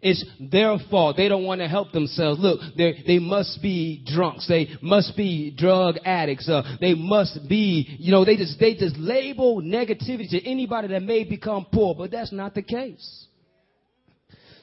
It's 0.00 0.24
their 0.40 0.76
fault. 0.90 1.16
They 1.16 1.28
don't 1.28 1.44
want 1.44 1.60
to 1.60 1.68
help 1.68 1.92
themselves. 1.92 2.40
Look, 2.40 2.58
they 2.76 3.04
they 3.06 3.20
must 3.20 3.62
be 3.62 4.04
drunks. 4.04 4.48
They 4.48 4.68
must 4.82 5.16
be 5.16 5.54
drug 5.56 5.94
addicts. 6.04 6.48
Uh, 6.48 6.76
they 6.80 6.94
must 6.94 7.48
be, 7.48 7.86
you 8.00 8.10
know, 8.10 8.24
they 8.24 8.36
just 8.36 8.58
they 8.58 8.74
just 8.74 8.96
label 8.96 9.62
negativity 9.62 10.28
to 10.30 10.44
anybody 10.44 10.88
that 10.88 11.04
may 11.04 11.22
become 11.22 11.66
poor, 11.72 11.94
but 11.94 12.10
that's 12.10 12.32
not 12.32 12.52
the 12.52 12.62
case. 12.62 13.26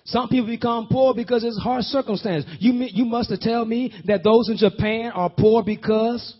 Some 0.03 0.27
people 0.27 0.47
become 0.47 0.87
poor 0.91 1.13
because 1.13 1.45
it's 1.45 1.57
hard 1.57 1.83
circumstance. 1.83 2.43
You 2.59 2.73
you 2.73 3.05
must 3.05 3.31
tell 3.41 3.63
me 3.63 3.93
that 4.07 4.25
those 4.25 4.49
in 4.49 4.57
Japan 4.57 5.13
are 5.13 5.29
poor 5.29 5.63
because 5.63 6.35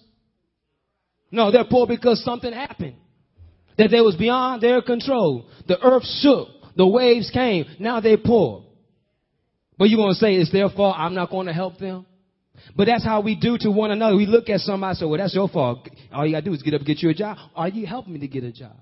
no, 1.32 1.52
they're 1.52 1.64
poor 1.64 1.88
because 1.88 2.22
something 2.26 2.52
happened 2.52 2.96
that 3.80 3.90
they 3.90 4.02
was 4.02 4.16
beyond 4.18 4.62
their 4.62 4.82
control. 4.82 5.48
The 5.68 5.82
earth 5.82 6.06
shook. 6.22 6.50
The 6.76 6.86
waves 6.86 7.32
came. 7.32 7.66
Now 7.80 8.02
they're 8.02 8.18
poor. 8.18 8.66
But 9.78 9.90
you're 9.90 9.98
going 9.98 10.14
to 10.14 10.20
say 10.20 10.36
it's 10.36 10.52
their 10.52 10.70
fault. 10.70 10.96
I'm 10.98 11.16
not 11.16 11.32
going 11.32 11.48
to 11.48 11.54
help 11.54 11.80
them. 11.80 12.06
But 12.76 12.86
that's 12.86 13.06
how 13.06 13.22
we 13.22 13.36
do 13.36 13.58
to 13.62 13.72
one 13.72 13.92
another. 13.92 14.18
We 14.18 14.26
look 14.26 14.50
at 14.50 14.60
somebody 14.60 14.90
and 14.90 14.98
say, 14.98 15.06
well, 15.06 15.18
that's 15.18 15.34
your 15.34 15.48
fault. 15.48 15.88
All 16.12 16.26
you 16.26 16.34
got 16.34 16.42
to 16.42 16.46
do 16.46 16.54
is 16.54 16.62
get 16.62 16.74
up 16.74 16.82
and 16.82 16.88
get 16.88 17.02
you 17.02 17.10
a 17.10 17.14
job. 17.14 17.38
Are 17.56 17.70
you 17.70 17.88
helping 17.88 18.14
me 18.14 18.20
to 18.20 18.28
get 18.28 18.44
a 18.44 18.52
job? 18.52 18.76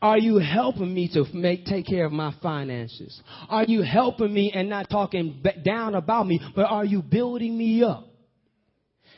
Are 0.00 0.16
you 0.16 0.38
helping 0.38 0.92
me 0.92 1.10
to 1.12 1.24
make, 1.34 1.66
take 1.66 1.86
care 1.86 2.06
of 2.06 2.12
my 2.12 2.34
finances? 2.42 3.20
Are 3.50 3.64
you 3.64 3.82
helping 3.82 4.32
me 4.32 4.50
and 4.54 4.70
not 4.70 4.88
talking 4.88 5.42
down 5.62 5.94
about 5.94 6.26
me, 6.26 6.40
but 6.56 6.70
are 6.70 6.84
you 6.86 7.02
building 7.02 7.56
me 7.56 7.82
up? 7.82 8.13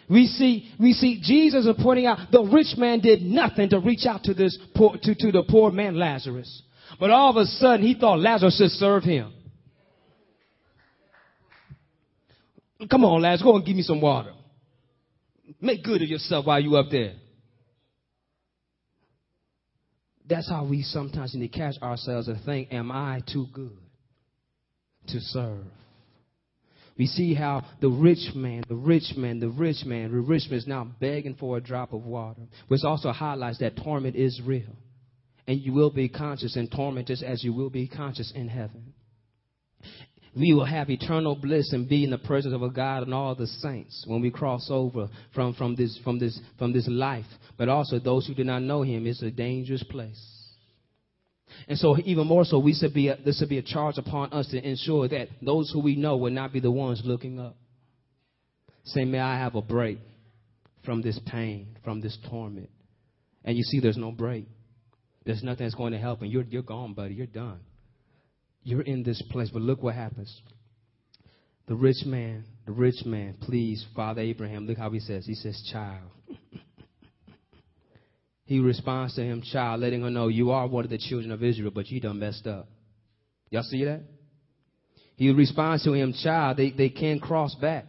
We 0.08 0.26
see, 0.26 0.70
we 0.78 0.92
see 0.92 1.20
Jesus 1.22 1.66
is 1.66 1.74
pointing 1.82 2.06
out 2.06 2.30
the 2.30 2.42
rich 2.42 2.76
man 2.76 3.00
did 3.00 3.22
nothing 3.22 3.70
to 3.70 3.80
reach 3.80 4.06
out 4.06 4.22
to 4.24 4.34
this 4.34 4.56
poor, 4.74 4.96
to, 5.02 5.14
to 5.14 5.32
the 5.32 5.42
poor 5.48 5.72
man 5.72 5.98
Lazarus. 5.98 6.62
But 7.00 7.10
all 7.10 7.30
of 7.30 7.36
a 7.36 7.44
sudden 7.44 7.84
he 7.84 7.94
thought 7.98 8.20
Lazarus 8.20 8.56
should 8.56 8.70
serve 8.70 9.02
him. 9.02 9.32
Come 12.88 13.04
on, 13.04 13.22
Lazarus, 13.22 13.42
go 13.42 13.56
and 13.56 13.66
give 13.66 13.74
me 13.74 13.82
some 13.82 14.00
water. 14.00 14.32
Make 15.60 15.82
good 15.82 16.02
of 16.02 16.08
yourself 16.08 16.46
while 16.46 16.60
you 16.60 16.76
up 16.76 16.86
there. 16.90 17.14
That's 20.28 20.48
how 20.48 20.66
we 20.66 20.82
sometimes 20.82 21.34
need 21.34 21.52
to 21.52 21.58
catch 21.58 21.80
ourselves 21.80 22.28
and 22.28 22.42
think, 22.44 22.72
am 22.72 22.90
I 22.92 23.22
too 23.32 23.46
good 23.52 23.78
to 25.08 25.20
serve? 25.20 25.64
We 26.98 27.06
see 27.06 27.34
how 27.34 27.62
the 27.80 27.90
rich 27.90 28.34
man, 28.34 28.64
the 28.68 28.74
rich 28.74 29.12
man, 29.16 29.38
the 29.38 29.50
rich 29.50 29.84
man, 29.84 30.10
the 30.10 30.20
rich 30.20 30.44
man 30.48 30.58
is 30.58 30.66
now 30.66 30.88
begging 30.98 31.34
for 31.34 31.56
a 31.58 31.60
drop 31.60 31.92
of 31.92 32.04
water, 32.04 32.42
which 32.68 32.84
also 32.84 33.12
highlights 33.12 33.58
that 33.58 33.76
torment 33.76 34.16
is 34.16 34.40
real. 34.44 34.74
And 35.46 35.60
you 35.60 35.72
will 35.72 35.90
be 35.90 36.08
conscious 36.08 36.56
in 36.56 36.68
torment 36.68 37.08
just 37.08 37.22
as 37.22 37.44
you 37.44 37.52
will 37.52 37.70
be 37.70 37.86
conscious 37.86 38.32
in 38.34 38.48
heaven. 38.48 38.94
we 40.36 40.52
will 40.52 40.64
have 40.64 40.90
eternal 40.90 41.34
bliss 41.34 41.72
and 41.72 41.88
be 41.88 42.04
in 42.04 42.10
the 42.10 42.18
presence 42.18 42.54
of 42.54 42.62
a 42.62 42.70
God 42.70 43.02
and 43.02 43.14
all 43.14 43.34
the 43.34 43.46
saints 43.46 44.04
when 44.06 44.20
we 44.20 44.30
cross 44.30 44.68
over 44.70 45.08
from, 45.34 45.54
from 45.54 45.74
this 45.74 45.98
from 46.04 46.18
this 46.18 46.38
from 46.58 46.72
this 46.72 46.86
life. 46.88 47.26
But 47.56 47.68
also 47.68 47.98
those 47.98 48.26
who 48.26 48.34
do 48.34 48.44
not 48.44 48.62
know 48.62 48.82
him, 48.82 49.06
it's 49.06 49.22
a 49.22 49.30
dangerous 49.30 49.82
place. 49.84 50.35
And 51.68 51.78
so 51.78 51.96
even 52.04 52.26
more 52.26 52.44
so, 52.44 52.58
we 52.58 52.74
should 52.74 52.94
be 52.94 53.08
a, 53.08 53.16
this 53.16 53.38
should 53.38 53.48
be 53.48 53.58
a 53.58 53.62
charge 53.62 53.98
upon 53.98 54.32
us 54.32 54.48
to 54.48 54.68
ensure 54.68 55.08
that 55.08 55.28
those 55.42 55.70
who 55.72 55.80
we 55.80 55.96
know 55.96 56.16
will 56.16 56.30
not 56.30 56.52
be 56.52 56.60
the 56.60 56.70
ones 56.70 57.02
looking 57.04 57.38
up. 57.40 57.56
Say, 58.84 59.04
may 59.04 59.20
I 59.20 59.38
have 59.38 59.54
a 59.54 59.62
break 59.62 59.98
from 60.84 61.02
this 61.02 61.18
pain, 61.26 61.76
from 61.84 62.00
this 62.00 62.16
torment. 62.30 62.70
And 63.44 63.56
you 63.56 63.62
see 63.62 63.80
there's 63.80 63.96
no 63.96 64.12
break. 64.12 64.46
There's 65.24 65.42
nothing 65.42 65.66
that's 65.66 65.74
going 65.74 65.92
to 65.92 65.98
help, 65.98 66.22
and 66.22 66.30
you're, 66.30 66.44
you're 66.44 66.62
gone, 66.62 66.94
buddy. 66.94 67.14
You're 67.14 67.26
done. 67.26 67.58
You're 68.62 68.82
in 68.82 69.02
this 69.02 69.20
place, 69.30 69.50
but 69.52 69.62
look 69.62 69.82
what 69.82 69.94
happens. 69.94 70.40
The 71.66 71.74
rich 71.74 72.04
man, 72.06 72.44
the 72.64 72.72
rich 72.72 73.04
man, 73.04 73.36
please, 73.40 73.84
Father 73.94 74.20
Abraham, 74.20 74.66
look 74.66 74.78
how 74.78 74.90
he 74.90 75.00
says. 75.00 75.26
He 75.26 75.34
says, 75.34 75.60
child. 75.72 76.10
He 78.46 78.60
responds 78.60 79.14
to 79.16 79.22
him, 79.22 79.42
child, 79.42 79.80
letting 79.80 80.02
her 80.02 80.10
know 80.10 80.28
you 80.28 80.52
are 80.52 80.66
one 80.66 80.84
of 80.84 80.90
the 80.90 80.98
children 80.98 81.32
of 81.32 81.42
Israel, 81.42 81.72
but 81.74 81.88
you 81.88 82.00
done 82.00 82.20
messed 82.20 82.46
up. 82.46 82.68
Y'all 83.50 83.64
see 83.64 83.84
that? 83.84 84.02
He 85.16 85.30
responds 85.30 85.82
to 85.84 85.92
him, 85.92 86.14
child, 86.22 86.56
they, 86.56 86.70
they 86.70 86.88
can't 86.88 87.20
cross 87.20 87.54
back. 87.56 87.86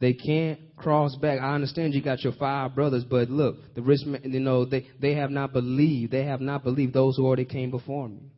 They 0.00 0.14
can't 0.14 0.58
cross 0.76 1.14
back. 1.14 1.40
I 1.40 1.54
understand 1.54 1.94
you 1.94 2.02
got 2.02 2.24
your 2.24 2.32
five 2.32 2.74
brothers, 2.74 3.04
but 3.08 3.30
look, 3.30 3.74
the 3.76 3.82
rich 3.82 4.04
man, 4.04 4.22
you 4.24 4.40
know, 4.40 4.64
they, 4.64 4.88
they 5.00 5.14
have 5.14 5.30
not 5.30 5.52
believed. 5.52 6.10
They 6.10 6.24
have 6.24 6.40
not 6.40 6.64
believed 6.64 6.92
those 6.92 7.16
who 7.16 7.24
already 7.24 7.44
came 7.44 7.70
before 7.70 8.08
me. 8.08 8.32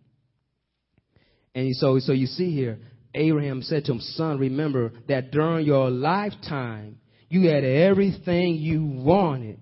And 1.55 1.75
so, 1.77 1.99
so 2.01 2.13
you 2.13 2.27
see 2.27 2.55
here, 2.55 2.81
Abraham 3.15 3.63
said 3.63 3.87
to 3.87 3.93
him, 3.93 4.01
son, 4.01 4.39
remember 4.39 4.93
that 5.09 5.31
during 5.31 5.65
your 5.65 5.89
lifetime, 5.89 6.99
you 7.31 7.49
had 7.49 7.65
everything 7.65 8.57
you 8.57 8.85
wanted, 8.85 9.61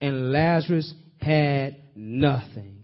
and 0.00 0.32
Lazarus 0.32 0.92
had 1.20 1.76
nothing. 1.94 2.82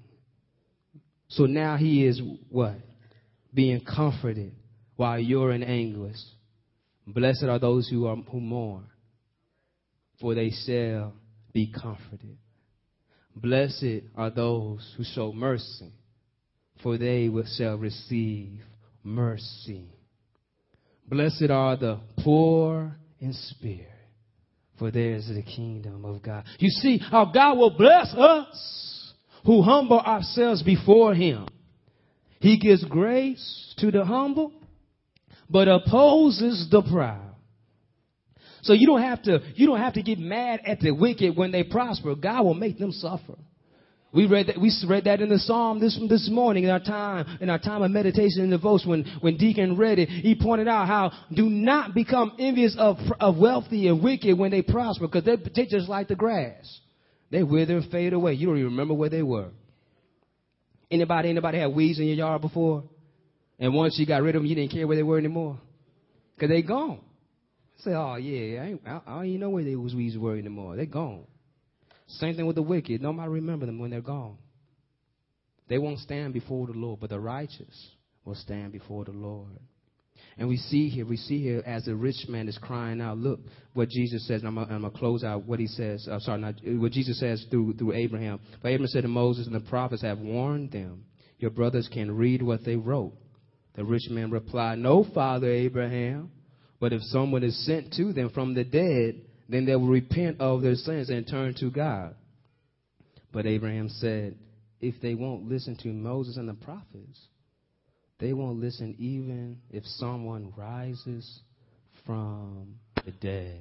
So 1.29 1.46
now 1.46 1.77
he 1.77 2.05
is 2.07 2.20
what? 2.48 2.77
Being 3.53 3.81
comforted 3.85 4.53
while 4.96 5.18
you're 5.18 5.53
in 5.53 5.62
anguish. 5.62 6.16
Blessed 7.07 7.44
are 7.44 7.59
those 7.59 7.88
who 7.88 8.07
are 8.07 8.16
who 8.16 8.40
mourn, 8.40 8.87
for 10.20 10.35
they 10.35 10.50
shall 10.66 11.12
be 11.53 11.70
comforted. 11.70 12.38
Blessed 13.37 14.05
are 14.16 14.31
those 14.31 14.94
who 14.96 15.05
show 15.05 15.33
mercy, 15.33 15.92
for 16.83 16.96
they 16.96 17.29
will, 17.29 17.44
shall 17.59 17.77
receive 17.77 18.61
mercy. 19.03 19.88
Blessed 21.07 21.50
are 21.50 21.77
the 21.77 22.00
poor 22.22 22.96
in 23.18 23.33
spirit, 23.33 23.88
for 24.78 24.90
theirs 24.90 25.28
is 25.28 25.37
the 25.37 25.42
kingdom 25.42 26.04
of 26.04 26.22
God. 26.22 26.44
You 26.58 26.68
see 26.68 26.98
how 26.98 27.26
God 27.26 27.58
will 27.58 27.76
bless 27.76 28.12
us 28.14 29.12
who 29.44 29.62
humble 29.62 30.00
ourselves 30.00 30.62
before 30.62 31.14
Him. 31.14 31.48
He 32.40 32.58
gives 32.58 32.84
grace 32.84 33.74
to 33.78 33.90
the 33.90 34.04
humble, 34.04 34.52
but 35.48 35.68
opposes 35.68 36.68
the 36.70 36.82
proud. 36.82 37.34
So 38.62 38.72
you 38.72 38.87
don't 38.87 39.02
have 39.02 39.22
to, 39.24 39.40
you 39.54 39.66
don't 39.66 39.78
have 39.78 39.94
to 39.94 40.02
get 40.02 40.18
mad 40.18 40.60
at 40.66 40.80
the 40.80 40.90
wicked 40.90 41.37
when 41.37 41.52
they 41.52 41.64
prosper. 41.64 42.14
God 42.14 42.44
will 42.44 42.54
make 42.54 42.78
them 42.78 42.92
suffer. 42.92 43.37
We 44.14 44.27
read 44.27 44.46
that, 44.46 44.61
we 44.61 44.72
read 44.88 45.05
that 45.05 45.20
in 45.20 45.29
the 45.29 45.40
Psalm 45.40 45.81
this, 45.81 45.98
this 46.09 46.29
morning 46.31 46.62
in 46.62 46.70
our 46.70 46.79
time, 46.79 47.38
in 47.40 47.50
our 47.50 47.59
time 47.59 47.83
of 47.83 47.90
meditation 47.90 48.42
and 48.42 48.50
devotion 48.50 48.88
when, 48.88 49.05
when 49.20 49.37
Deacon 49.37 49.77
read 49.77 49.98
it. 49.98 50.09
He 50.09 50.37
pointed 50.37 50.68
out 50.68 50.87
how 50.87 51.11
do 51.35 51.50
not 51.50 51.94
become 51.94 52.33
envious 52.38 52.77
of, 52.79 52.98
of 53.18 53.37
wealthy 53.37 53.88
and 53.88 54.00
wicked 54.00 54.38
when 54.38 54.53
they 54.53 54.62
prosper 54.62 55.09
because 55.09 55.24
they, 55.24 55.37
they 55.37 55.66
just 55.66 55.88
like 55.88 56.07
the 56.07 56.14
grass. 56.14 56.81
They 57.33 57.42
wither 57.42 57.79
and 57.79 57.90
fade 57.90 58.12
away. 58.12 58.35
You 58.35 58.46
don't 58.46 58.59
even 58.59 58.70
remember 58.70 58.94
where 58.94 59.11
they 59.11 59.22
were. 59.22 59.50
Anybody, 60.92 61.31
anybody 61.31 61.59
had 61.59 61.74
weeds 61.74 61.98
in 61.98 62.07
your 62.07 62.14
yard 62.14 62.40
before? 62.40 62.85
And 63.59 63.74
once 63.74 63.98
you 63.98 64.07
got 64.07 64.22
rid 64.22 64.37
of 64.37 64.42
them, 64.42 64.46
you 64.46 64.55
didn't 64.55 64.70
care 64.70 64.87
where 64.87 64.96
they 64.96 65.03
were 65.03 65.18
anymore? 65.18 65.59
Because 66.37 66.50
they 66.50 66.62
gone. 66.62 67.00
Say, 67.79 67.90
oh 67.90 68.14
yeah, 68.14 68.62
I, 68.62 68.79
I, 68.88 69.00
I 69.07 69.14
don't 69.16 69.27
even 69.27 69.40
know 69.40 69.50
where 69.50 69.64
they 69.64 69.74
was 69.74 69.92
weeds 69.92 70.16
were 70.16 70.37
anymore. 70.37 70.77
They 70.77 70.87
gone. 70.87 71.24
Same 72.06 72.36
thing 72.36 72.46
with 72.46 72.56
the 72.56 72.62
wicked. 72.62 73.00
Nobody 73.00 73.28
remember 73.28 73.66
them 73.66 73.78
when 73.78 73.90
they're 73.90 74.00
gone. 74.00 74.38
They 75.68 75.78
won't 75.78 75.98
stand 76.00 76.34
before 76.34 76.66
the 76.66 76.74
Lord, 76.74 77.00
but 77.00 77.10
the 77.10 77.18
righteous 77.18 77.90
will 78.24 78.34
stand 78.34 78.72
before 78.72 79.04
the 79.04 79.12
Lord. 79.12 79.58
And 80.36 80.48
we 80.48 80.56
see 80.56 80.88
here, 80.88 81.06
we 81.06 81.16
see 81.16 81.42
here 81.42 81.62
as 81.64 81.84
the 81.84 81.94
rich 81.94 82.26
man 82.28 82.48
is 82.48 82.58
crying 82.58 83.00
out, 83.00 83.18
look 83.18 83.40
what 83.72 83.88
Jesus 83.88 84.26
says, 84.26 84.42
and 84.42 84.48
I'm 84.48 84.68
going 84.68 84.82
to 84.82 84.90
close 84.90 85.22
out 85.22 85.44
what 85.44 85.60
he 85.60 85.66
says, 85.66 86.06
uh, 86.10 86.18
sorry, 86.18 86.40
not, 86.40 86.54
what 86.64 86.92
Jesus 86.92 87.20
says 87.20 87.44
through, 87.50 87.74
through 87.74 87.92
Abraham. 87.92 88.40
But 88.60 88.70
Abraham 88.70 88.88
said 88.88 89.02
to 89.02 89.08
Moses 89.08 89.46
and 89.46 89.54
the 89.54 89.60
prophets 89.60 90.02
have 90.02 90.18
warned 90.18 90.72
them, 90.72 91.04
your 91.38 91.50
brothers 91.50 91.88
can 91.92 92.16
read 92.16 92.42
what 92.42 92.64
they 92.64 92.76
wrote. 92.76 93.14
The 93.76 93.84
rich 93.84 94.08
man 94.10 94.30
replied, 94.30 94.78
no, 94.78 95.04
Father 95.14 95.50
Abraham, 95.50 96.30
but 96.80 96.92
if 96.92 97.02
someone 97.02 97.44
is 97.44 97.64
sent 97.64 97.92
to 97.94 98.12
them 98.12 98.30
from 98.30 98.54
the 98.54 98.64
dead, 98.64 99.22
then 99.48 99.66
they 99.66 99.76
will 99.76 99.88
repent 99.88 100.40
of 100.40 100.62
their 100.62 100.74
sins 100.74 101.11
and 101.11 101.26
turn 101.26 101.54
to 101.61 101.70
God. 101.70 102.14
But 103.33 103.46
Abraham 103.46 103.88
said, 103.88 104.37
if 104.80 105.00
they 105.00 105.14
won't 105.14 105.48
listen 105.48 105.76
to 105.83 105.88
Moses 105.88 106.37
and 106.37 106.48
the 106.48 106.54
prophets, 106.54 107.20
they 108.18 108.33
won't 108.33 108.61
listen 108.61 108.94
even 108.98 109.59
if 109.70 109.85
someone 109.85 110.52
rises 110.57 111.40
from 112.07 112.76
the 113.04 113.11
dead. 113.12 113.61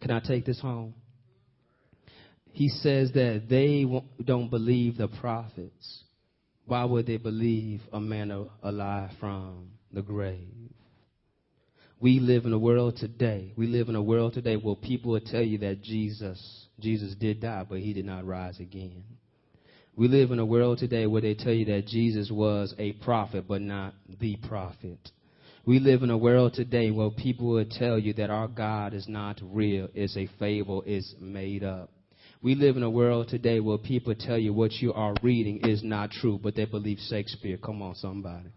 Can 0.00 0.10
I 0.10 0.20
take 0.20 0.44
this 0.44 0.60
home? 0.60 0.94
He 2.52 2.68
says 2.68 3.12
that 3.12 3.44
they 3.48 3.86
don't 4.24 4.50
believe 4.50 4.96
the 4.96 5.08
prophets. 5.08 6.04
Why 6.66 6.84
would 6.84 7.06
they 7.06 7.16
believe 7.16 7.80
a 7.92 8.00
man 8.00 8.46
alive 8.62 9.10
from 9.18 9.70
the 9.92 10.02
grave? 10.02 10.59
We 12.00 12.18
live 12.18 12.46
in 12.46 12.54
a 12.54 12.58
world 12.58 12.96
today. 12.96 13.52
We 13.56 13.66
live 13.66 13.90
in 13.90 13.94
a 13.94 14.02
world 14.02 14.32
today 14.32 14.56
where 14.56 14.74
people 14.74 15.12
will 15.12 15.20
tell 15.20 15.42
you 15.42 15.58
that 15.58 15.82
Jesus, 15.82 16.66
Jesus 16.80 17.14
did 17.14 17.42
die, 17.42 17.66
but 17.68 17.80
he 17.80 17.92
did 17.92 18.06
not 18.06 18.26
rise 18.26 18.58
again. 18.58 19.04
We 19.96 20.08
live 20.08 20.30
in 20.30 20.38
a 20.38 20.46
world 20.46 20.78
today 20.78 21.06
where 21.06 21.20
they 21.20 21.34
tell 21.34 21.52
you 21.52 21.66
that 21.66 21.86
Jesus 21.86 22.30
was 22.30 22.74
a 22.78 22.92
prophet, 22.92 23.44
but 23.46 23.60
not 23.60 23.92
the 24.18 24.36
prophet. 24.48 24.98
We 25.66 25.78
live 25.78 26.02
in 26.02 26.08
a 26.08 26.16
world 26.16 26.54
today 26.54 26.90
where 26.90 27.10
people 27.10 27.48
will 27.50 27.66
tell 27.70 27.98
you 27.98 28.14
that 28.14 28.30
our 28.30 28.48
God 28.48 28.94
is 28.94 29.06
not 29.06 29.38
real, 29.42 29.88
it's 29.94 30.16
a 30.16 30.26
fable, 30.38 30.82
it's 30.86 31.14
made 31.20 31.62
up. 31.62 31.90
We 32.42 32.54
live 32.54 32.78
in 32.78 32.82
a 32.82 32.88
world 32.88 33.28
today 33.28 33.60
where 33.60 33.76
people 33.76 34.14
tell 34.14 34.38
you 34.38 34.54
what 34.54 34.72
you 34.72 34.94
are 34.94 35.16
reading 35.16 35.58
is 35.58 35.82
not 35.82 36.12
true, 36.12 36.40
but 36.42 36.54
they 36.54 36.64
believe 36.64 36.98
Shakespeare. 37.10 37.58
Come 37.58 37.82
on, 37.82 37.94
somebody. 37.96 38.48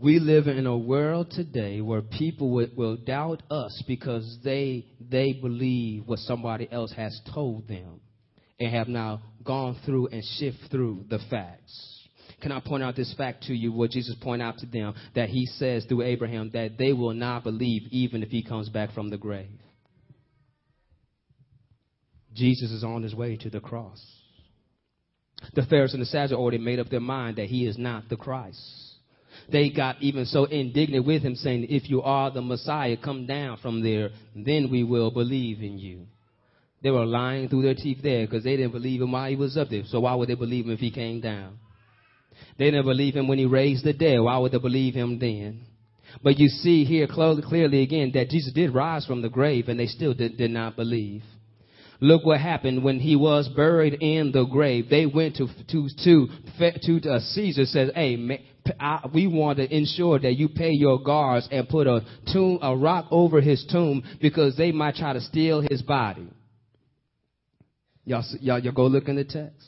We 0.00 0.20
live 0.20 0.46
in 0.46 0.64
a 0.66 0.78
world 0.78 1.32
today 1.32 1.80
where 1.80 2.02
people 2.02 2.50
will, 2.50 2.68
will, 2.76 2.96
doubt 2.96 3.42
us 3.50 3.82
because 3.88 4.38
they 4.44 4.86
they 5.00 5.32
believe 5.32 6.06
what 6.06 6.20
somebody 6.20 6.68
else 6.70 6.92
has 6.92 7.20
told 7.34 7.66
them 7.66 8.00
and 8.60 8.72
have 8.72 8.86
now 8.86 9.22
gone 9.42 9.76
through 9.84 10.08
and 10.08 10.22
shift 10.38 10.58
through 10.70 11.06
the 11.10 11.18
facts. 11.30 12.06
Can 12.40 12.52
I 12.52 12.60
point 12.60 12.84
out 12.84 12.94
this 12.94 13.12
fact 13.18 13.44
to 13.44 13.54
you, 13.54 13.72
what 13.72 13.90
Jesus 13.90 14.14
pointed 14.20 14.44
out 14.44 14.58
to 14.58 14.66
them, 14.66 14.94
that 15.16 15.30
he 15.30 15.46
says 15.46 15.84
through 15.86 16.02
Abraham 16.02 16.50
that 16.52 16.78
they 16.78 16.92
will 16.92 17.14
not 17.14 17.42
believe 17.42 17.82
even 17.90 18.22
if 18.22 18.28
he 18.28 18.44
comes 18.44 18.68
back 18.68 18.92
from 18.92 19.10
the 19.10 19.18
grave. 19.18 19.48
Jesus 22.34 22.70
is 22.70 22.84
on 22.84 23.02
his 23.02 23.16
way 23.16 23.36
to 23.38 23.50
the 23.50 23.58
cross. 23.58 24.00
The 25.54 25.66
Pharisees 25.66 25.94
and 25.94 26.02
the 26.02 26.06
Sadducees 26.06 26.36
already 26.36 26.58
made 26.58 26.78
up 26.78 26.88
their 26.88 27.00
mind 27.00 27.38
that 27.38 27.46
he 27.46 27.66
is 27.66 27.76
not 27.76 28.08
the 28.08 28.16
Christ 28.16 28.87
they 29.50 29.70
got 29.70 30.00
even 30.00 30.26
so 30.26 30.44
indignant 30.44 31.06
with 31.06 31.22
him, 31.22 31.34
saying, 31.34 31.66
If 31.70 31.88
you 31.88 32.02
are 32.02 32.30
the 32.30 32.42
Messiah, 32.42 32.96
come 33.02 33.26
down 33.26 33.58
from 33.58 33.82
there, 33.82 34.10
then 34.34 34.68
we 34.70 34.84
will 34.84 35.10
believe 35.10 35.60
in 35.60 35.78
you. 35.78 36.06
They 36.82 36.90
were 36.90 37.06
lying 37.06 37.48
through 37.48 37.62
their 37.62 37.74
teeth 37.74 37.98
there 38.02 38.26
because 38.26 38.44
they 38.44 38.56
didn't 38.56 38.72
believe 38.72 39.00
him 39.02 39.12
while 39.12 39.28
he 39.28 39.36
was 39.36 39.56
up 39.56 39.68
there. 39.68 39.82
So 39.86 40.00
why 40.00 40.14
would 40.14 40.28
they 40.28 40.34
believe 40.34 40.66
him 40.66 40.70
if 40.70 40.78
he 40.78 40.90
came 40.90 41.20
down? 41.20 41.58
They 42.56 42.66
didn't 42.66 42.86
believe 42.86 43.16
him 43.16 43.26
when 43.26 43.38
he 43.38 43.46
raised 43.46 43.84
the 43.84 43.92
dead. 43.92 44.20
Why 44.20 44.38
would 44.38 44.52
they 44.52 44.58
believe 44.58 44.94
him 44.94 45.18
then? 45.18 45.62
But 46.22 46.38
you 46.38 46.48
see 46.48 46.84
here 46.84 47.06
clearly 47.06 47.82
again 47.82 48.12
that 48.14 48.30
Jesus 48.30 48.52
did 48.52 48.74
rise 48.74 49.04
from 49.06 49.22
the 49.22 49.28
grave 49.28 49.68
and 49.68 49.78
they 49.78 49.86
still 49.86 50.14
did, 50.14 50.36
did 50.36 50.50
not 50.50 50.76
believe. 50.76 51.22
Look 52.00 52.24
what 52.24 52.40
happened 52.40 52.84
when 52.84 53.00
he 53.00 53.16
was 53.16 53.48
buried 53.48 53.94
in 53.94 54.30
the 54.30 54.44
grave. 54.44 54.88
They 54.88 55.06
went 55.06 55.36
to 55.36 55.48
to 55.70 55.88
to 56.04 56.28
to 57.00 57.10
uh, 57.10 57.18
Caesar 57.20 57.64
says, 57.64 57.90
"Hey, 57.94 58.16
I, 58.78 59.08
we 59.12 59.26
want 59.26 59.58
to 59.58 59.74
ensure 59.74 60.18
that 60.18 60.34
you 60.34 60.48
pay 60.48 60.70
your 60.70 61.02
guards 61.02 61.48
and 61.50 61.68
put 61.68 61.86
a 61.86 62.04
tomb, 62.32 62.58
a 62.62 62.76
rock 62.76 63.06
over 63.10 63.40
his 63.40 63.66
tomb 63.70 64.04
because 64.20 64.56
they 64.56 64.72
might 64.72 64.94
try 64.94 65.12
to 65.12 65.20
steal 65.20 65.60
his 65.60 65.82
body. 65.82 66.28
Y'all, 68.04 68.24
y'all, 68.40 68.58
y'all 68.58 68.72
go 68.72 68.86
look 68.86 69.08
in 69.08 69.16
the 69.16 69.24
text. 69.24 69.66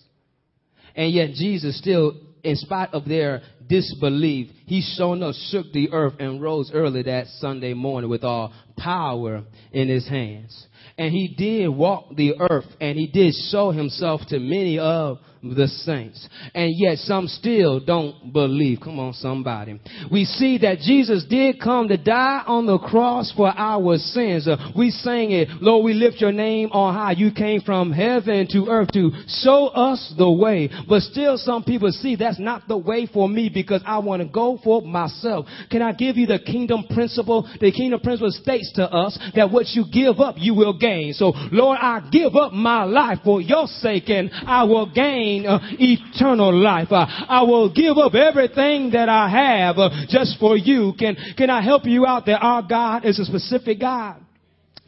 And 0.95 1.13
yet 1.13 1.33
Jesus 1.35 1.79
still, 1.79 2.15
in 2.43 2.57
spite 2.57 2.91
of 2.93 3.07
their 3.07 3.43
disbelief. 3.69 4.51
He 4.67 4.83
sure 4.97 5.15
enough 5.15 5.37
shook 5.51 5.73
the 5.73 5.91
earth 5.93 6.15
and 6.19 6.43
rose 6.43 6.71
early 6.75 7.03
that 7.05 7.27
Sunday 7.39 7.73
morning 7.73 8.11
with 8.11 8.25
all 8.25 8.53
power 8.77 9.45
in 9.73 9.89
his 9.89 10.09
hands. 10.09 10.67
And 10.99 11.13
he 11.13 11.29
did 11.29 11.69
walk 11.69 12.15
the 12.15 12.35
earth 12.39 12.67
and 12.81 12.99
he 12.99 13.07
did 13.07 13.35
show 13.51 13.71
himself 13.71 14.21
to 14.29 14.39
many 14.39 14.79
of 14.79 15.19
the 15.43 15.67
saints. 15.67 16.29
And 16.55 16.73
yet 16.77 16.99
some 16.99 17.27
still 17.27 17.81
don't 17.81 18.33
believe. 18.33 18.81
Come 18.83 18.99
on, 18.99 19.13
somebody. 19.15 19.81
We 20.11 20.25
see 20.25 20.59
that 20.59 20.79
Jesus 20.81 21.25
did 21.29 21.61
come 21.61 21.89
to 21.89 21.97
die 21.97 22.43
on 22.47 22.67
the 22.67 22.79
cross 22.79 23.33
for 23.37 23.49
our 23.49 23.97
sins. 23.97 24.47
Uh, 24.47 24.73
we 24.77 24.91
sang 24.91 25.33
it, 25.33 25.49
Lord, 25.61 25.85
we 25.85 25.95
lift 25.95 26.21
your 26.21 26.33
name 26.33 26.71
on 26.73 26.95
high. 26.95 27.13
You 27.13 27.33
came 27.33 27.63
from 27.63 27.93
heaven 27.93 28.47
to 28.53 28.67
earth 28.69 28.89
to 28.93 29.11
show 29.43 29.69
us 29.69 30.15
the 30.17 30.31
way. 30.31 30.71
But 30.89 31.03
still 31.03 31.39
some 31.39 31.65
people 31.65 31.91
see 31.93 32.17
that's 32.17 32.39
not 32.39 32.69
the 32.69 32.77
way 32.77 33.09
for 33.13 33.29
me 33.29 33.51
because 33.53 33.83
I 33.87 33.99
want 33.99 34.23
to 34.23 34.29
go 34.29 34.59
for 34.63 34.83
myself. 34.83 35.47
Can 35.71 35.83
I 35.83 35.93
give 35.93 36.17
you 36.17 36.27
the 36.27 36.39
kingdom 36.39 36.85
principle? 36.91 37.49
The 37.61 37.73
kingdom 37.73 38.01
principle 38.01 38.33
states 38.33 38.73
to 38.75 38.85
us 38.85 39.19
that 39.35 39.51
what 39.51 39.67
you 39.69 39.85
give 39.91 40.21
up, 40.21 40.35
you 40.39 40.55
will 40.55 40.70
gain. 40.73 41.13
So 41.13 41.33
Lord, 41.53 41.79
I 41.81 42.09
give 42.11 42.35
up 42.37 42.53
my 42.53 42.85
life 42.85 43.19
for 43.25 43.41
your 43.41 43.67
sake 43.67 44.09
and 44.09 44.31
I 44.33 44.65
will 44.65 44.93
gain 44.93 45.47
uh, 45.47 45.59
eternal 45.79 46.55
life. 46.55 46.89
Uh, 46.91 47.07
I 47.09 47.43
will 47.43 47.73
give 47.73 47.99
up 47.99 48.15
everything 48.15 48.91
that 48.93 49.09
I 49.09 49.29
have 49.29 49.79
uh, 49.79 49.91
just 50.09 50.39
for 50.39 50.57
you. 50.57 50.93
Can, 50.99 51.17
can 51.37 51.51
I 51.51 51.63
help 51.63 51.85
you 51.85 52.07
out 52.07 52.27
that 52.27 52.41
our 52.41 52.63
God 52.63 53.05
is 53.05 53.19
a 53.19 53.25
specific 53.25 53.81
God? 53.81 54.21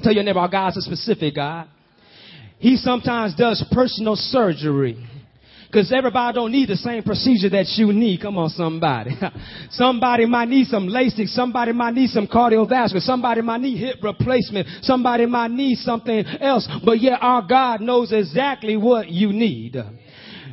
Tell 0.02 0.12
your 0.12 0.24
neighbor, 0.24 0.40
our 0.40 0.48
God 0.48 0.68
is 0.68 0.78
a 0.78 0.82
specific 0.82 1.34
God. 1.34 1.68
He 2.58 2.76
sometimes 2.76 3.34
does 3.34 3.64
personal 3.72 4.16
surgery. 4.16 4.96
Because 5.72 5.90
everybody 5.90 6.34
don't 6.34 6.52
need 6.52 6.68
the 6.68 6.76
same 6.76 7.02
procedure 7.02 7.48
that 7.48 7.64
you 7.78 7.94
need. 7.94 8.20
Come 8.20 8.36
on, 8.36 8.50
somebody. 8.50 9.12
somebody 9.70 10.26
might 10.26 10.50
need 10.50 10.66
some 10.66 10.86
LASIK. 10.86 11.28
Somebody 11.28 11.72
might 11.72 11.94
need 11.94 12.10
some 12.10 12.26
cardiovascular. 12.26 13.00
Somebody 13.00 13.40
might 13.40 13.62
need 13.62 13.78
hip 13.78 13.96
replacement. 14.02 14.68
Somebody 14.82 15.24
might 15.24 15.50
need 15.50 15.76
something 15.78 16.26
else. 16.42 16.68
But 16.84 17.00
yet 17.00 17.20
our 17.22 17.40
God 17.40 17.80
knows 17.80 18.12
exactly 18.12 18.76
what 18.76 19.08
you 19.08 19.32
need. 19.32 19.76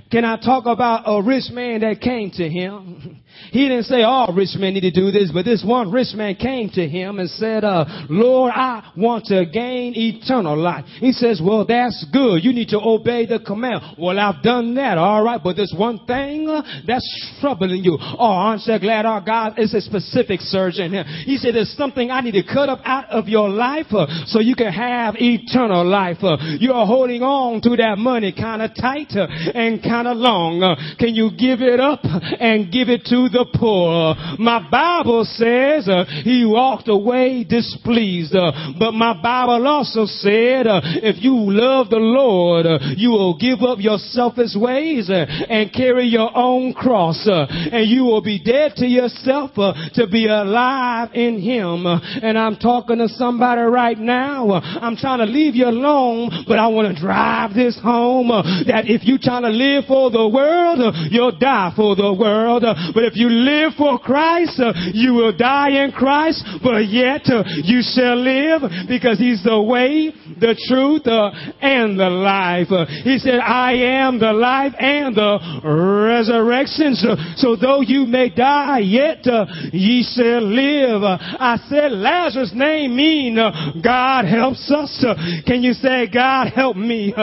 Can 0.09 0.23
I 0.23 0.37
talk 0.37 0.65
about 0.65 1.03
a 1.05 1.21
rich 1.21 1.51
man 1.51 1.81
that 1.81 1.99
came 1.99 2.31
to 2.31 2.49
him? 2.49 3.21
He 3.51 3.67
didn't 3.67 3.85
say 3.85 4.03
all 4.03 4.33
rich 4.35 4.55
men 4.57 4.73
need 4.73 4.81
to 4.81 4.91
do 4.91 5.11
this, 5.11 5.31
but 5.33 5.45
this 5.45 5.63
one 5.65 5.91
rich 5.91 6.13
man 6.15 6.35
came 6.35 6.69
to 6.71 6.87
him 6.87 7.19
and 7.19 7.29
said, 7.29 7.63
uh, 7.63 7.85
Lord, 8.09 8.51
I 8.55 8.91
want 8.95 9.25
to 9.25 9.45
gain 9.45 9.93
eternal 9.95 10.57
life. 10.57 10.85
He 10.99 11.11
says, 11.11 11.41
well, 11.43 11.65
that's 11.65 12.05
good. 12.11 12.43
You 12.43 12.53
need 12.53 12.69
to 12.69 12.79
obey 12.79 13.25
the 13.25 13.39
command. 13.39 13.95
Well, 13.97 14.19
I've 14.19 14.43
done 14.43 14.75
that. 14.75 14.97
All 14.97 15.23
right. 15.23 15.39
But 15.43 15.55
there's 15.55 15.73
one 15.75 16.05
thing 16.05 16.49
uh, 16.49 16.61
that's 16.85 17.37
troubling 17.41 17.83
you. 17.83 17.97
Oh, 17.99 18.17
aren't 18.19 18.65
you 18.65 18.79
glad 18.79 19.05
our 19.05 19.21
God 19.21 19.57
is 19.57 19.73
a 19.73 19.81
specific 19.81 20.41
surgeon 20.41 20.91
here? 20.91 21.03
He 21.25 21.37
said, 21.37 21.55
there's 21.55 21.75
something 21.77 22.11
I 22.11 22.21
need 22.21 22.33
to 22.33 22.43
cut 22.43 22.69
up 22.69 22.79
out 22.83 23.09
of 23.09 23.27
your 23.27 23.49
life 23.49 23.87
uh, 23.91 24.05
so 24.25 24.39
you 24.39 24.55
can 24.55 24.71
have 24.71 25.15
eternal 25.17 25.85
life. 25.85 26.17
Uh, 26.21 26.37
you're 26.59 26.85
holding 26.85 27.21
on 27.21 27.61
to 27.61 27.75
that 27.77 27.97
money 27.97 28.33
kind 28.33 28.61
of 28.61 28.71
tight 28.75 29.11
uh, 29.15 29.27
and 29.53 29.81
kind 29.81 30.07
of 30.07 30.17
long. 30.17 30.61
Uh, 30.61 30.75
can 30.97 31.15
you 31.15 31.31
give 31.31 31.61
it 31.61 31.79
up 31.79 32.01
and 32.03 32.71
give 32.71 32.89
it 32.89 33.05
to 33.05 33.28
the 33.31 33.45
poor. 33.53 34.15
My 34.39 34.67
Bible 34.69 35.25
says 35.25 35.87
uh, 35.87 36.05
he 36.23 36.45
walked 36.45 36.87
away 36.87 37.43
displeased. 37.43 38.35
Uh, 38.35 38.51
but 38.77 38.93
my 38.93 39.19
Bible 39.21 39.65
also 39.67 40.05
said 40.05 40.67
uh, 40.67 40.81
if 40.83 41.23
you 41.23 41.35
love 41.35 41.89
the 41.89 41.97
Lord, 41.97 42.65
uh, 42.65 42.79
you 42.95 43.09
will 43.09 43.37
give 43.37 43.61
up 43.61 43.79
your 43.79 43.97
selfish 43.97 44.55
ways 44.55 45.09
uh, 45.09 45.25
and 45.49 45.73
carry 45.73 46.05
your 46.05 46.31
own 46.35 46.73
cross. 46.73 47.27
Uh, 47.27 47.45
and 47.49 47.89
you 47.89 48.03
will 48.03 48.21
be 48.21 48.41
dead 48.43 48.73
to 48.77 48.85
yourself 48.85 49.51
to 49.55 50.07
be 50.07 50.27
alive 50.27 51.09
in 51.13 51.41
him. 51.41 51.85
and 51.85 52.37
I'm 52.37 52.57
talking 52.57 52.97
to 52.99 53.07
somebody 53.07 53.61
right 53.61 53.97
now. 53.97 54.51
I'm 54.51 54.95
trying 54.95 55.19
to 55.19 55.25
leave 55.25 55.55
you 55.55 55.65
alone, 55.65 56.45
but 56.47 56.59
I 56.59 56.67
want 56.67 56.95
to 56.95 57.01
drive 57.01 57.53
this 57.53 57.79
home 57.81 58.29
that 58.67 58.85
if 58.85 59.03
you're 59.03 59.21
trying 59.21 59.43
to 59.43 59.49
live 59.49 59.85
for 59.87 60.11
the 60.11 60.27
world, 60.27 60.79
you'll 61.09 61.37
die 61.37 61.73
for 61.75 61.95
the 61.95 62.13
world. 62.13 62.63
but 62.93 63.03
if 63.03 63.15
you 63.19 63.29
live 63.29 63.73
for 63.77 63.99
Christ, 63.99 64.59
uh, 64.59 64.73
you 64.93 65.13
will 65.13 65.35
die 65.35 65.83
in 65.83 65.91
Christ, 65.91 66.43
but 66.63 66.87
yet 66.87 67.27
uh, 67.27 67.43
you 67.63 67.81
shall 67.83 68.15
live 68.15 68.87
because 68.87 69.19
He's 69.19 69.43
the 69.43 69.61
way, 69.61 70.11
the 70.39 70.55
truth, 70.67 71.05
uh, 71.05 71.31
and 71.61 71.99
the 71.99 72.09
life. 72.09 72.71
Uh, 72.71 72.85
he 73.03 73.17
said, 73.19 73.39
I 73.39 73.73
am 73.99 74.19
the 74.19 74.31
life 74.31 74.73
and 74.79 75.15
the 75.15 75.39
resurrection. 75.63 76.95
So, 77.35 77.55
though 77.55 77.81
you 77.81 78.05
may 78.05 78.29
die, 78.29 78.79
yet 78.79 79.27
uh, 79.27 79.45
ye 79.71 80.03
shall 80.03 80.41
live. 80.41 81.03
I 81.03 81.57
said 81.69 81.91
Lazarus' 81.91 82.51
name 82.53 82.95
mean 82.95 83.37
uh, 83.37 83.73
God 83.83 84.25
helps 84.25 84.71
us. 84.71 85.05
can 85.45 85.61
you 85.61 85.73
say, 85.73 86.07
God 86.11 86.47
help 86.53 86.77
me? 86.77 87.13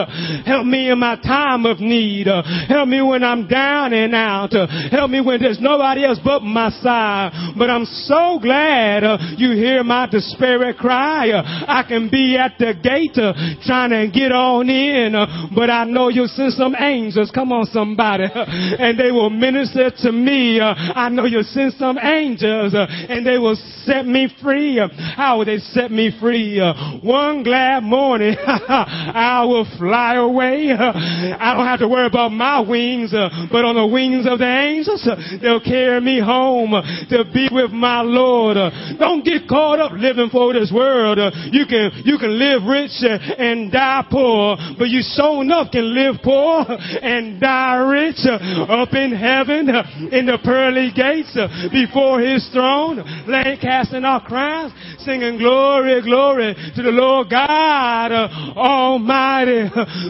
help 0.45 0.65
me 0.65 0.91
in 0.91 0.99
my 0.99 1.15
time 1.15 1.65
of 1.65 1.79
need. 1.79 2.27
help 2.67 2.87
me 2.87 3.01
when 3.01 3.23
I'm 3.23 3.47
down 3.47 3.93
and 3.93 4.13
out. 4.13 4.53
help 4.91 5.09
me 5.09 5.21
when 5.21 5.41
there's 5.41 5.59
nobody 5.59 5.86
nobody 5.87 6.05
else 6.05 6.19
but 6.23 6.43
my 6.43 6.69
side. 6.69 7.53
But 7.57 7.69
I'm 7.69 7.85
so 7.85 8.39
glad 8.41 9.03
uh, 9.03 9.17
you 9.37 9.51
hear 9.51 9.83
my 9.83 10.07
despair 10.07 10.73
cry. 10.73 11.29
Uh, 11.29 11.43
I 11.67 11.83
can 11.87 12.09
be 12.09 12.37
at 12.37 12.57
the 12.59 12.73
gate 12.73 13.17
uh, 13.17 13.33
trying 13.65 13.91
to 13.91 14.11
get 14.11 14.31
on 14.31 14.69
in, 14.69 15.15
uh, 15.15 15.47
but 15.55 15.69
I 15.69 15.85
know 15.85 16.09
you'll 16.09 16.27
send 16.27 16.53
some 16.53 16.75
angels. 16.77 17.31
Come 17.33 17.51
on, 17.51 17.65
somebody. 17.67 18.25
and 18.33 18.99
they 18.99 19.11
will 19.11 19.29
minister 19.29 19.91
to 20.03 20.11
me. 20.11 20.59
Uh, 20.59 20.73
I 20.75 21.09
know 21.09 21.25
you'll 21.25 21.43
send 21.43 21.73
some 21.73 21.97
angels 21.97 22.73
uh, 22.73 22.87
and 22.89 23.25
they 23.25 23.37
will 23.37 23.55
set 23.85 24.05
me 24.05 24.27
free. 24.41 24.81
How 25.15 25.37
will 25.37 25.45
they 25.45 25.59
set 25.59 25.91
me 25.91 26.11
free? 26.19 26.59
One 27.01 27.43
glad 27.43 27.83
morning, 27.83 28.35
I 28.45 29.45
will 29.47 29.67
fly 29.77 30.15
away. 30.15 30.71
I 30.71 31.53
don't 31.55 31.65
have 31.65 31.79
to 31.79 31.87
worry 31.87 32.07
about 32.07 32.31
my 32.31 32.59
wings, 32.59 33.11
but 33.11 33.63
on 33.63 33.75
the 33.75 33.87
wings 33.87 34.25
of 34.27 34.39
the 34.39 34.47
angels, 34.47 35.07
they'll 35.41 35.61
carry 35.61 35.76
carry 35.77 36.01
me 36.01 36.19
home 36.19 36.73
to 37.09 37.23
be 37.33 37.49
with 37.51 37.71
my 37.71 38.01
Lord. 38.01 38.57
Don't 38.97 39.23
get 39.23 39.47
caught 39.47 39.79
up 39.79 39.91
living 39.93 40.29
for 40.31 40.53
this 40.53 40.71
world. 40.73 41.19
You 41.51 41.65
can, 41.69 41.91
you 42.03 42.17
can 42.17 42.37
live 42.37 42.63
rich 42.65 42.97
and 43.03 43.71
die 43.71 44.05
poor, 44.09 44.57
but 44.77 44.89
you 44.89 45.01
so 45.01 45.41
enough 45.41 45.71
can 45.71 45.93
live 45.93 46.15
poor 46.23 46.65
and 46.67 47.39
die 47.39 47.77
rich 47.77 48.25
up 48.25 48.93
in 48.93 49.13
heaven 49.13 49.69
in 50.11 50.25
the 50.25 50.39
pearly 50.43 50.89
gates 50.95 51.37
before 51.71 52.21
his 52.21 52.47
throne, 52.51 53.03
laying 53.27 53.59
casting 53.59 54.03
our 54.03 54.23
crowns, 54.25 54.73
singing 54.99 55.37
glory, 55.37 56.01
glory 56.01 56.55
to 56.75 56.81
the 56.81 56.91
Lord 56.91 57.29
God 57.29 58.11
Almighty. 58.57 59.69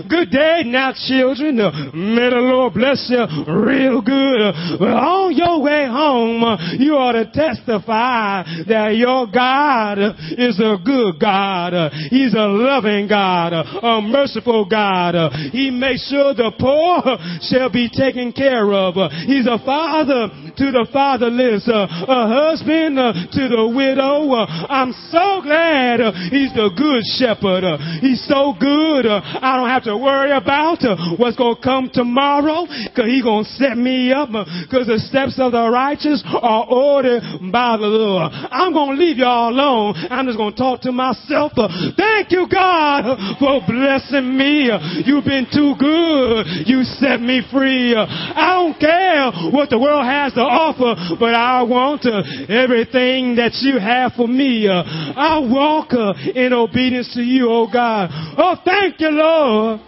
Good 0.09 0.31
day 0.31 0.63
now, 0.65 0.93
children. 0.95 1.57
May 1.57 2.29
the 2.29 2.39
Lord 2.39 2.73
bless 2.73 3.09
you 3.09 3.25
real 3.51 4.01
good. 4.01 4.39
On 4.79 5.35
your 5.35 5.46
way 5.55 5.87
home, 5.87 6.43
you 6.79 6.93
ought 6.99 7.15
to 7.15 7.31
testify 7.31 8.43
that 8.67 8.95
your 8.99 9.27
God 9.31 9.97
is 10.35 10.59
a 10.59 10.77
good 10.83 11.19
God. 11.19 11.91
He's 12.09 12.33
a 12.33 12.47
loving 12.47 13.07
God, 13.07 13.53
a 13.53 14.01
merciful 14.01 14.65
God. 14.67 15.15
He 15.51 15.71
makes 15.71 16.09
sure 16.09 16.33
the 16.33 16.51
poor 16.59 17.17
shall 17.47 17.71
be 17.71 17.89
taken 17.89 18.33
care 18.33 18.67
of. 18.73 18.95
He's 19.25 19.47
a 19.47 19.59
father 19.63 20.29
to 20.57 20.65
the 20.71 20.87
fatherless, 20.91 21.67
a 21.69 21.87
husband 21.87 22.97
to 22.97 23.43
the 23.47 23.65
widow. 23.71 24.33
I'm 24.35 24.91
so 25.13 25.41
glad 25.41 26.01
he's 26.33 26.51
the 26.53 26.69
good 26.75 27.03
shepherd. 27.17 27.63
He's 28.01 28.25
so 28.27 28.53
good. 28.59 29.05
I 29.07 29.55
don't 29.55 29.69
have 29.69 29.85
to 29.85 29.97
worry 29.97 30.31
about 30.31 30.83
what's 31.17 31.37
going 31.37 31.55
to 31.55 31.61
come 31.61 31.89
tomorrow 31.93 32.65
because 32.65 33.05
he's 33.05 33.23
going 33.23 33.45
to 33.45 33.51
set 33.55 33.77
me 33.77 34.11
up 34.11 34.29
because 34.29 34.87
the 34.87 34.99
steps 34.99 35.36
of 35.39 35.47
of 35.47 35.53
the 35.53 35.69
righteous 35.71 36.23
are 36.27 36.67
ordered 36.69 37.23
by 37.51 37.77
the 37.77 37.87
Lord. 37.87 38.31
I'm 38.51 38.73
going 38.73 38.97
to 38.97 39.03
leave 39.03 39.17
y'all 39.17 39.49
alone. 39.49 39.95
I'm 40.09 40.25
just 40.25 40.37
going 40.37 40.51
to 40.51 40.57
talk 40.57 40.81
to 40.81 40.91
myself. 40.91 41.53
Thank 41.95 42.31
you, 42.31 42.47
God, 42.51 43.39
for 43.39 43.61
blessing 43.65 44.37
me. 44.37 44.69
You've 45.05 45.23
been 45.23 45.47
too 45.47 45.73
good. 45.79 46.67
You 46.67 46.83
set 46.83 47.21
me 47.21 47.41
free. 47.51 47.95
I 47.95 48.59
don't 48.59 48.79
care 48.79 49.31
what 49.51 49.69
the 49.69 49.79
world 49.79 50.05
has 50.05 50.33
to 50.33 50.41
offer, 50.41 51.15
but 51.19 51.33
I 51.33 51.63
want 51.63 52.05
everything 52.05 53.35
that 53.39 53.55
you 53.63 53.79
have 53.79 54.13
for 54.13 54.27
me. 54.27 54.67
I 54.67 55.39
walk 55.39 55.93
in 55.93 56.53
obedience 56.53 57.13
to 57.15 57.21
you, 57.21 57.47
oh 57.49 57.69
God. 57.71 58.09
Oh, 58.37 58.55
thank 58.65 58.99
you, 58.99 59.09
Lord. 59.09 59.79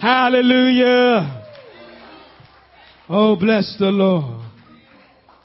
Hallelujah. 0.00 1.43
Oh, 3.08 3.36
bless 3.36 3.76
the 3.78 3.86
Lord. 3.90 4.50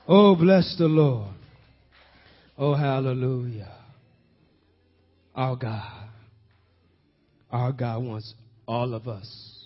Oh, 0.07 0.35
bless 0.35 0.75
the 0.77 0.85
Lord. 0.85 1.33
Oh, 2.57 2.73
hallelujah. 2.73 3.73
Our 5.35 5.55
God. 5.55 6.09
Our 7.51 7.71
God 7.71 8.03
wants 8.03 8.33
all 8.67 8.93
of 8.93 9.07
us, 9.07 9.65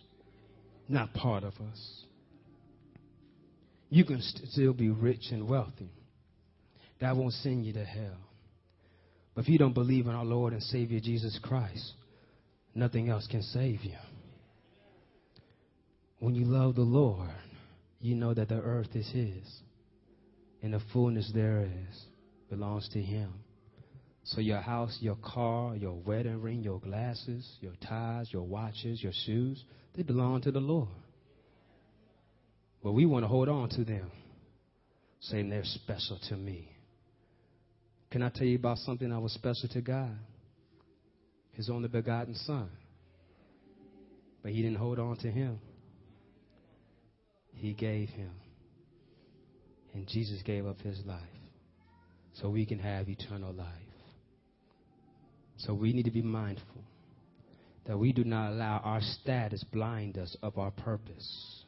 not 0.87 1.13
part 1.13 1.43
of 1.43 1.53
us. 1.55 1.99
you 3.89 4.03
can 4.05 4.19
st- 4.21 4.49
still 4.49 4.73
be 4.73 4.89
rich 4.89 5.25
and 5.31 5.47
wealthy. 5.47 5.91
That 6.99 7.15
won't 7.15 7.33
send 7.33 7.63
you 7.65 7.73
to 7.73 7.85
hell. 7.85 8.17
But 9.35 9.43
if 9.43 9.49
you 9.49 9.59
don't 9.59 9.73
believe 9.73 10.07
in 10.07 10.13
our 10.13 10.25
Lord 10.25 10.53
and 10.53 10.63
Savior 10.63 10.99
Jesus 10.99 11.37
Christ, 11.43 11.93
nothing 12.73 13.09
else 13.09 13.27
can 13.27 13.43
save 13.43 13.83
you. 13.83 13.97
When 16.19 16.33
you 16.33 16.45
love 16.45 16.73
the 16.75 16.81
Lord, 16.81 17.29
you 18.03 18.15
know 18.15 18.33
that 18.33 18.49
the 18.49 18.59
earth 18.59 18.89
is 18.95 19.09
His, 19.13 19.61
and 20.61 20.73
the 20.73 20.81
fullness 20.91 21.31
there 21.33 21.61
is 21.61 22.01
belongs 22.49 22.89
to 22.89 23.01
Him. 23.01 23.33
So 24.25 24.41
your 24.41 24.59
house, 24.59 24.97
your 24.99 25.15
car, 25.15 25.77
your 25.77 25.93
wedding 25.93 26.41
ring, 26.41 26.63
your 26.63 26.81
glasses, 26.81 27.49
your 27.61 27.71
ties, 27.87 28.27
your 28.31 28.43
watches, 28.43 29.01
your 29.01 29.13
shoes, 29.25 29.63
they 29.95 30.03
belong 30.03 30.41
to 30.41 30.51
the 30.51 30.59
Lord. 30.59 30.89
But 32.83 32.91
we 32.91 33.05
want 33.05 33.23
to 33.23 33.29
hold 33.29 33.47
on 33.47 33.69
to 33.69 33.85
them, 33.85 34.11
saying 35.21 35.49
they're 35.49 35.63
special 35.63 36.19
to 36.27 36.35
me. 36.35 36.69
Can 38.11 38.21
I 38.21 38.29
tell 38.29 38.45
you 38.45 38.57
about 38.57 38.79
something 38.79 39.09
that 39.09 39.19
was 39.21 39.31
special 39.31 39.69
to 39.69 39.81
God? 39.81 40.17
His 41.53 41.69
only 41.69 41.87
begotten 41.87 42.35
Son. 42.35 42.69
But 44.41 44.51
he 44.51 44.61
didn't 44.61 44.77
hold 44.77 44.99
on 44.99 45.15
to 45.19 45.31
him. 45.31 45.59
He 47.55 47.73
gave 47.73 48.09
him. 48.09 48.31
And 49.93 50.07
Jesus 50.07 50.41
gave 50.43 50.65
up 50.65 50.81
his 50.81 50.99
life 51.05 51.19
so 52.33 52.49
we 52.49 52.65
can 52.65 52.79
have 52.79 53.07
eternal 53.09 53.53
life. 53.53 53.67
So 55.57 55.73
we 55.73 55.93
need 55.93 56.05
to 56.05 56.11
be 56.11 56.21
mindful 56.21 56.83
that 57.85 57.97
we 57.97 58.13
do 58.13 58.23
not 58.23 58.51
allow 58.51 58.81
our 58.83 59.01
status 59.01 59.63
blind 59.71 60.17
us 60.17 60.35
of 60.41 60.57
our 60.57 60.71
purpose. 60.71 61.63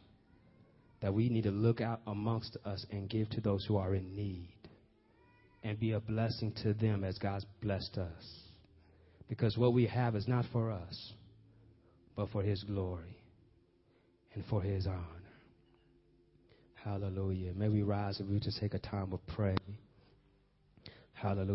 That 1.02 1.14
we 1.14 1.30
need 1.30 1.44
to 1.44 1.52
look 1.52 1.82
out 1.82 2.02
amongst 2.08 2.58
us 2.66 2.86
and 2.90 3.10
give 3.10 3.30
to 3.32 3.42
those 3.42 3.66
who 3.66 3.78
are 3.78 3.94
in 3.94 4.16
need 4.16 4.50
and 5.64 5.80
be 5.80 5.92
a 5.92 6.00
blessing 6.00 6.54
to 6.64 6.74
them 6.74 7.04
as 7.04 7.18
God's 7.18 7.46
blessed 7.62 7.98
us. 7.98 8.40
Because 9.28 9.58
what 9.58 9.74
we 9.74 9.88
have 9.88 10.16
is 10.16 10.28
not 10.28 10.46
for 10.52 10.72
us, 10.72 11.14
but 12.16 12.30
for 12.30 12.42
His 12.44 12.64
glory 12.64 13.18
and 14.34 14.44
for 14.46 14.62
His 14.62 14.88
honor. 14.88 15.25
Hallelujah. 16.86 17.52
May 17.56 17.68
we 17.68 17.82
rise 17.82 18.20
and 18.20 18.30
we 18.30 18.40
just 18.40 18.60
take 18.60 18.76
a 18.76 18.80
time 18.80 19.12
of 19.12 19.26
prayer. 19.26 19.58
Hallelujah. 21.14 21.54